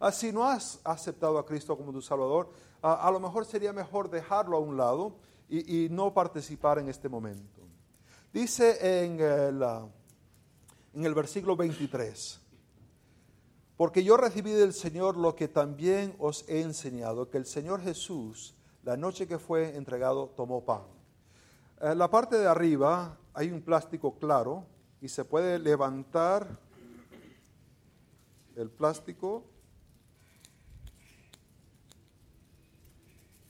Ah, 0.00 0.12
si 0.12 0.32
no 0.32 0.44
has 0.44 0.80
aceptado 0.84 1.38
a 1.38 1.44
Cristo 1.44 1.76
como 1.76 1.92
tu 1.92 2.00
Salvador, 2.00 2.50
ah, 2.82 3.06
a 3.06 3.10
lo 3.10 3.20
mejor 3.20 3.44
sería 3.44 3.72
mejor 3.72 4.08
dejarlo 4.08 4.56
a 4.56 4.60
un 4.60 4.76
lado 4.76 5.16
y, 5.48 5.88
no 5.90 6.12
participar 6.12 6.78
en 6.78 6.88
este 6.88 7.08
momento. 7.08 7.62
Dice 8.32 9.04
en 9.04 9.18
el, 9.18 9.62
en 10.92 11.04
el 11.04 11.14
versículo 11.14 11.56
23, 11.56 12.40
Porque 13.76 14.04
yo 14.04 14.16
recibí 14.18 14.52
del 14.52 14.74
Señor 14.74 15.16
lo 15.16 15.34
que 15.34 15.48
también 15.48 16.14
os 16.18 16.44
he 16.48 16.60
enseñado, 16.60 17.30
que 17.30 17.38
el 17.38 17.46
Señor 17.46 17.80
Jesús, 17.82 18.54
la 18.82 18.96
noche 18.96 19.26
que 19.26 19.38
fue 19.38 19.76
entregado, 19.76 20.28
tomó 20.36 20.64
pan. 20.64 20.82
En 21.80 21.98
la 21.98 22.10
parte 22.10 22.36
de 22.36 22.46
arriba 22.46 23.16
hay 23.34 23.50
un 23.50 23.62
plástico 23.62 24.18
claro 24.18 24.66
y 25.00 25.08
se 25.08 25.24
puede 25.24 25.58
levantar 25.58 26.58
el 28.56 28.70
plástico 28.70 29.44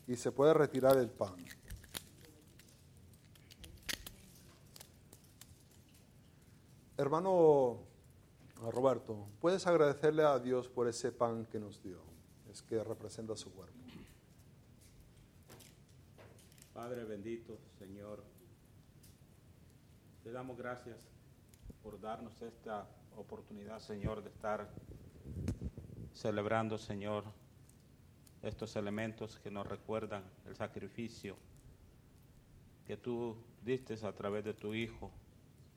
y 0.06 0.16
se 0.16 0.32
puede 0.32 0.54
retirar 0.54 0.96
el 0.98 1.10
pan. 1.10 1.36
Hermano 6.96 7.78
Roberto, 8.72 9.28
¿puedes 9.40 9.66
agradecerle 9.66 10.24
a 10.24 10.38
Dios 10.38 10.68
por 10.68 10.88
ese 10.88 11.12
pan 11.12 11.46
que 11.46 11.60
nos 11.60 11.82
dio? 11.82 12.00
Es 12.50 12.60
que 12.62 12.82
representa 12.82 13.36
su 13.36 13.52
cuerpo. 13.52 13.87
Padre 16.78 17.02
bendito, 17.02 17.58
Señor, 17.76 18.22
te 20.22 20.30
damos 20.30 20.56
gracias 20.56 21.08
por 21.82 22.00
darnos 22.00 22.40
esta 22.40 22.86
oportunidad, 23.16 23.80
Señor, 23.80 24.22
de 24.22 24.30
estar 24.30 24.70
celebrando, 26.14 26.78
Señor, 26.78 27.24
estos 28.44 28.76
elementos 28.76 29.40
que 29.40 29.50
nos 29.50 29.66
recuerdan 29.66 30.22
el 30.46 30.54
sacrificio 30.54 31.36
que 32.86 32.96
tú 32.96 33.36
diste 33.64 33.94
a 34.06 34.12
través 34.12 34.44
de 34.44 34.54
tu 34.54 34.72
Hijo, 34.72 35.10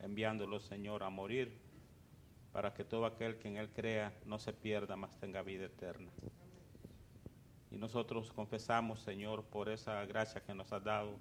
enviándolo, 0.02 0.60
Señor, 0.60 1.02
a 1.02 1.10
morir 1.10 1.58
para 2.54 2.76
que 2.76 2.84
todo 2.84 3.08
aquel 3.08 3.40
que 3.40 3.48
en 3.48 3.58
Él 3.58 3.72
crea 3.72 4.14
no 4.28 4.38
se 4.38 4.54
pierda, 4.54 4.96
mas 4.96 5.18
tenga 5.20 5.42
vida 5.42 5.66
eterna. 5.66 6.12
Y 7.72 7.78
nosotros 7.78 8.32
confesamos, 8.34 9.00
Señor, 9.00 9.44
por 9.44 9.70
esa 9.70 10.06
gracia 10.06 10.44
que 10.44 10.54
nos 10.54 10.72
has 10.74 10.84
dado, 10.84 11.14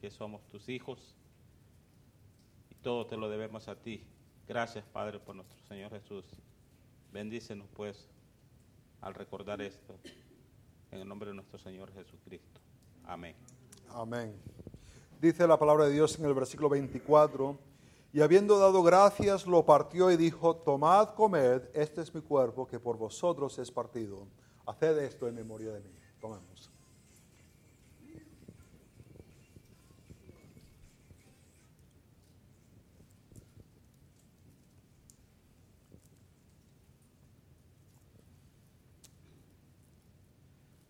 que 0.00 0.10
somos 0.10 0.42
tus 0.48 0.68
hijos, 0.68 1.14
y 2.70 2.74
todo 2.76 3.06
te 3.06 3.16
lo 3.16 3.28
debemos 3.28 3.68
a 3.68 3.76
ti. 3.76 4.06
Gracias, 4.48 4.84
Padre, 4.86 5.20
por 5.20 5.36
nuestro 5.36 5.58
Señor 5.68 5.90
Jesús. 5.90 6.24
Bendícenos, 7.12 7.68
pues, 7.74 8.08
al 9.00 9.14
recordar 9.14 9.60
esto, 9.60 9.94
en 10.90 11.00
el 11.00 11.08
nombre 11.08 11.28
de 11.28 11.34
nuestro 11.34 11.58
Señor 11.58 11.92
Jesucristo. 11.92 12.60
Amén. 13.04 13.36
Amén. 13.90 14.34
Dice 15.20 15.46
la 15.46 15.58
palabra 15.58 15.86
de 15.86 15.92
Dios 15.92 16.18
en 16.18 16.24
el 16.24 16.34
versículo 16.34 16.68
24 16.70 17.58
y 18.12 18.20
habiendo 18.20 18.58
dado 18.58 18.82
gracias, 18.82 19.46
lo 19.46 19.64
partió 19.66 20.10
y 20.10 20.16
dijo, 20.16 20.56
tomad, 20.56 21.14
comed, 21.14 21.62
este 21.74 22.00
es 22.00 22.14
mi 22.14 22.20
cuerpo 22.20 22.66
que 22.66 22.78
por 22.78 22.96
vosotros 22.96 23.58
es 23.58 23.70
partido. 23.70 24.26
Haced 24.66 24.98
esto 24.98 25.28
en 25.28 25.34
memoria 25.34 25.72
de 25.72 25.80
mí. 25.80 25.90
Tomemos. 26.20 26.70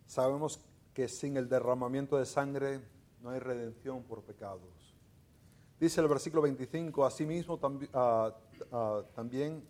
Sabemos 0.07 0.61
que 0.93 1.09
sin 1.09 1.37
el 1.37 1.49
derramamiento 1.49 2.16
de 2.16 2.25
sangre 2.25 2.81
no 3.20 3.31
hay 3.31 3.41
redención 3.41 4.05
por 4.05 4.22
pecados. 4.22 4.95
Dice 5.81 6.01
el 6.01 6.07
versículo 6.07 6.43
25, 6.43 7.05
asimismo 7.05 7.55
uh, 7.55 9.03
también 9.12 9.66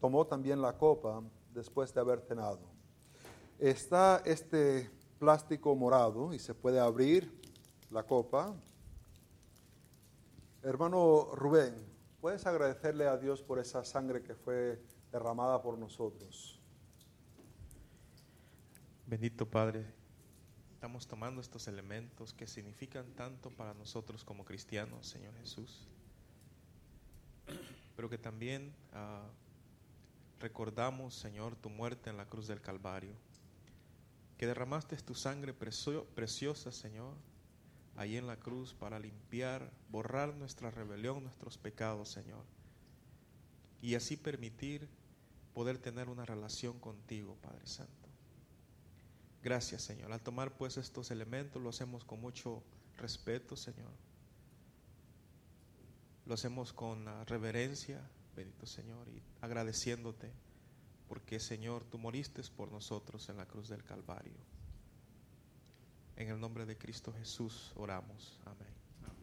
tomó 0.00 0.26
también 0.26 0.62
la 0.62 0.78
copa 0.78 1.22
después 1.52 1.92
de 1.92 2.00
haber 2.00 2.20
cenado. 2.20 2.73
Está 3.58 4.20
este 4.24 4.90
plástico 5.18 5.74
morado 5.76 6.34
y 6.34 6.38
se 6.38 6.54
puede 6.54 6.80
abrir 6.80 7.32
la 7.90 8.02
copa. 8.02 8.54
Hermano 10.62 11.28
Rubén, 11.34 11.74
¿puedes 12.20 12.46
agradecerle 12.46 13.06
a 13.06 13.16
Dios 13.16 13.42
por 13.42 13.58
esa 13.58 13.84
sangre 13.84 14.22
que 14.22 14.34
fue 14.34 14.82
derramada 15.12 15.62
por 15.62 15.78
nosotros? 15.78 16.58
Bendito 19.06 19.48
Padre, 19.48 19.86
estamos 20.72 21.06
tomando 21.06 21.40
estos 21.40 21.68
elementos 21.68 22.32
que 22.32 22.46
significan 22.46 23.06
tanto 23.12 23.50
para 23.50 23.74
nosotros 23.74 24.24
como 24.24 24.44
cristianos, 24.44 25.06
Señor 25.06 25.34
Jesús, 25.36 25.86
pero 27.94 28.10
que 28.10 28.18
también 28.18 28.74
ah, 28.92 29.28
recordamos, 30.40 31.14
Señor, 31.14 31.54
tu 31.56 31.70
muerte 31.70 32.10
en 32.10 32.16
la 32.16 32.26
cruz 32.26 32.48
del 32.48 32.60
Calvario, 32.60 33.14
que 34.44 34.48
derramaste 34.48 34.94
tu 34.98 35.14
sangre 35.14 35.54
preciosa, 35.54 36.70
Señor, 36.70 37.14
ahí 37.96 38.18
en 38.18 38.26
la 38.26 38.36
cruz 38.36 38.74
para 38.74 38.98
limpiar, 38.98 39.72
borrar 39.88 40.34
nuestra 40.34 40.70
rebelión, 40.70 41.22
nuestros 41.22 41.56
pecados, 41.56 42.10
Señor, 42.10 42.44
y 43.80 43.94
así 43.94 44.18
permitir 44.18 44.86
poder 45.54 45.78
tener 45.78 46.10
una 46.10 46.26
relación 46.26 46.78
contigo, 46.78 47.38
Padre 47.40 47.66
Santo. 47.66 48.10
Gracias, 49.42 49.80
Señor. 49.80 50.12
Al 50.12 50.20
tomar 50.20 50.54
pues 50.58 50.76
estos 50.76 51.10
elementos 51.10 51.62
lo 51.62 51.70
hacemos 51.70 52.04
con 52.04 52.20
mucho 52.20 52.62
respeto, 52.98 53.56
Señor. 53.56 53.92
Lo 56.26 56.34
hacemos 56.34 56.74
con 56.74 57.06
reverencia, 57.24 57.98
bendito 58.36 58.66
Señor, 58.66 59.08
y 59.08 59.22
agradeciéndote 59.40 60.30
porque, 61.08 61.38
Señor, 61.40 61.84
tú 61.84 61.98
moriste 61.98 62.42
por 62.56 62.70
nosotros 62.72 63.28
en 63.28 63.36
la 63.36 63.46
cruz 63.46 63.68
del 63.68 63.84
Calvario. 63.84 64.34
En 66.16 66.28
el 66.28 66.40
nombre 66.40 66.64
de 66.64 66.76
Cristo 66.76 67.12
Jesús 67.12 67.72
oramos. 67.76 68.38
Amén. 68.44 68.74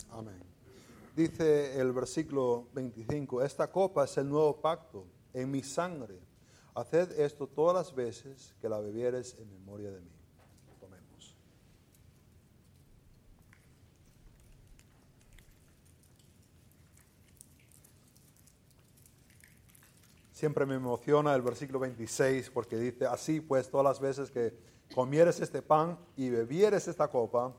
Amén. 0.09 0.43
Dice 1.15 1.79
el 1.79 1.91
versículo 1.91 2.67
25, 2.73 3.41
esta 3.41 3.71
copa 3.71 4.05
es 4.05 4.17
el 4.17 4.29
nuevo 4.29 4.59
pacto 4.61 5.05
en 5.33 5.51
mi 5.51 5.63
sangre 5.63 6.19
Haced 6.73 7.19
esto 7.19 7.47
todas 7.47 7.75
las 7.75 7.93
veces 7.93 8.55
que 8.61 8.69
la 8.69 8.79
bebieres 8.79 9.35
en 9.39 9.51
memoria 9.51 9.91
de 9.91 9.99
mí. 9.99 10.20
Siempre 20.41 20.65
me 20.65 20.73
emociona 20.73 21.35
el 21.35 21.43
versículo 21.43 21.77
26 21.77 22.49
porque 22.49 22.75
dice, 22.75 23.05
así 23.05 23.41
pues 23.41 23.69
todas 23.69 23.83
las 23.83 23.99
veces 23.99 24.31
que 24.31 24.57
comieres 24.91 25.39
este 25.39 25.61
pan 25.61 25.99
y 26.17 26.31
bebieres 26.31 26.87
esta 26.87 27.07
copa, 27.09 27.53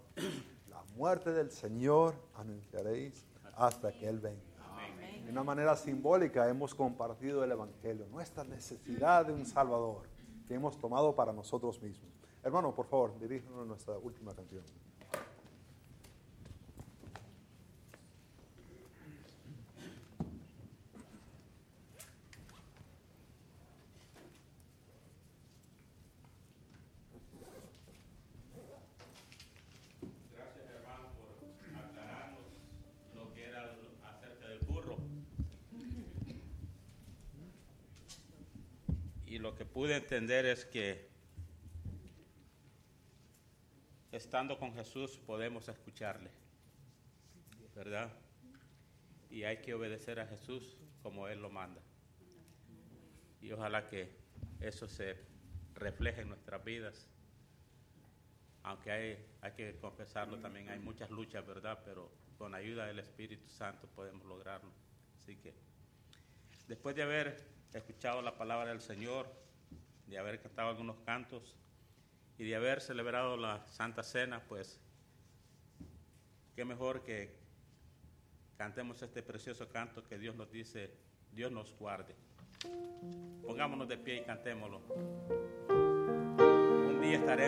la 0.68 0.82
muerte 0.96 1.30
del 1.30 1.52
Señor 1.52 2.16
anunciaréis 2.34 3.24
hasta 3.54 3.92
que 3.92 4.08
Él 4.08 4.18
venga 4.18 4.42
de 5.24 5.30
una 5.30 5.44
manera 5.44 5.76
simbólica 5.76 6.48
hemos 6.48 6.74
compartido 6.74 7.44
el 7.44 7.52
Evangelio, 7.52 8.04
nuestra 8.10 8.42
necesidad 8.42 9.26
de 9.26 9.32
un 9.32 9.46
Salvador 9.46 10.02
que 10.48 10.54
hemos 10.54 10.76
tomado 10.76 11.14
para 11.14 11.32
nosotros 11.32 11.80
mismos. 11.80 12.10
Hermano, 12.42 12.74
por 12.74 12.86
favor, 12.86 13.16
diríjanos 13.16 13.64
nuestra 13.64 13.96
última 13.96 14.34
canción. 14.34 14.64
Entender 40.12 40.44
es 40.44 40.66
que 40.66 41.08
estando 44.10 44.58
con 44.58 44.74
Jesús 44.74 45.18
podemos 45.24 45.66
escucharle, 45.68 46.30
¿verdad? 47.74 48.12
Y 49.30 49.44
hay 49.44 49.62
que 49.62 49.72
obedecer 49.72 50.20
a 50.20 50.26
Jesús 50.26 50.76
como 51.02 51.28
Él 51.28 51.40
lo 51.40 51.48
manda. 51.48 51.80
Y 53.40 53.52
ojalá 53.52 53.88
que 53.88 54.14
eso 54.60 54.86
se 54.86 55.16
refleje 55.76 56.20
en 56.20 56.28
nuestras 56.28 56.62
vidas. 56.62 57.08
Aunque 58.64 58.90
hay, 58.90 59.26
hay 59.40 59.52
que 59.52 59.78
confesarlo 59.78 60.36
también, 60.40 60.68
hay 60.68 60.78
muchas 60.78 61.08
luchas, 61.08 61.46
¿verdad? 61.46 61.80
Pero 61.86 62.12
con 62.36 62.54
ayuda 62.54 62.84
del 62.84 62.98
Espíritu 62.98 63.48
Santo 63.48 63.88
podemos 63.88 64.26
lograrlo. 64.26 64.72
Así 65.16 65.36
que, 65.36 65.54
después 66.68 66.94
de 66.94 67.02
haber 67.02 67.48
escuchado 67.72 68.20
la 68.20 68.36
palabra 68.36 68.68
del 68.68 68.82
Señor, 68.82 69.40
de 70.12 70.18
haber 70.18 70.40
cantado 70.40 70.68
algunos 70.68 70.98
cantos 71.06 71.56
y 72.36 72.44
de 72.44 72.54
haber 72.54 72.82
celebrado 72.82 73.38
la 73.38 73.66
Santa 73.66 74.02
Cena, 74.02 74.42
pues 74.46 74.78
qué 76.54 76.66
mejor 76.66 77.02
que 77.02 77.34
cantemos 78.58 79.00
este 79.00 79.22
precioso 79.22 79.70
canto 79.70 80.04
que 80.04 80.18
Dios 80.18 80.36
nos 80.36 80.52
dice, 80.52 80.94
Dios 81.32 81.50
nos 81.50 81.74
guarde. 81.78 82.14
Pongámonos 83.46 83.88
de 83.88 83.96
pie 83.96 84.16
y 84.16 84.24
cantémoslo. 84.24 84.82
Un 85.70 87.00
día 87.00 87.16
estaremos 87.16 87.42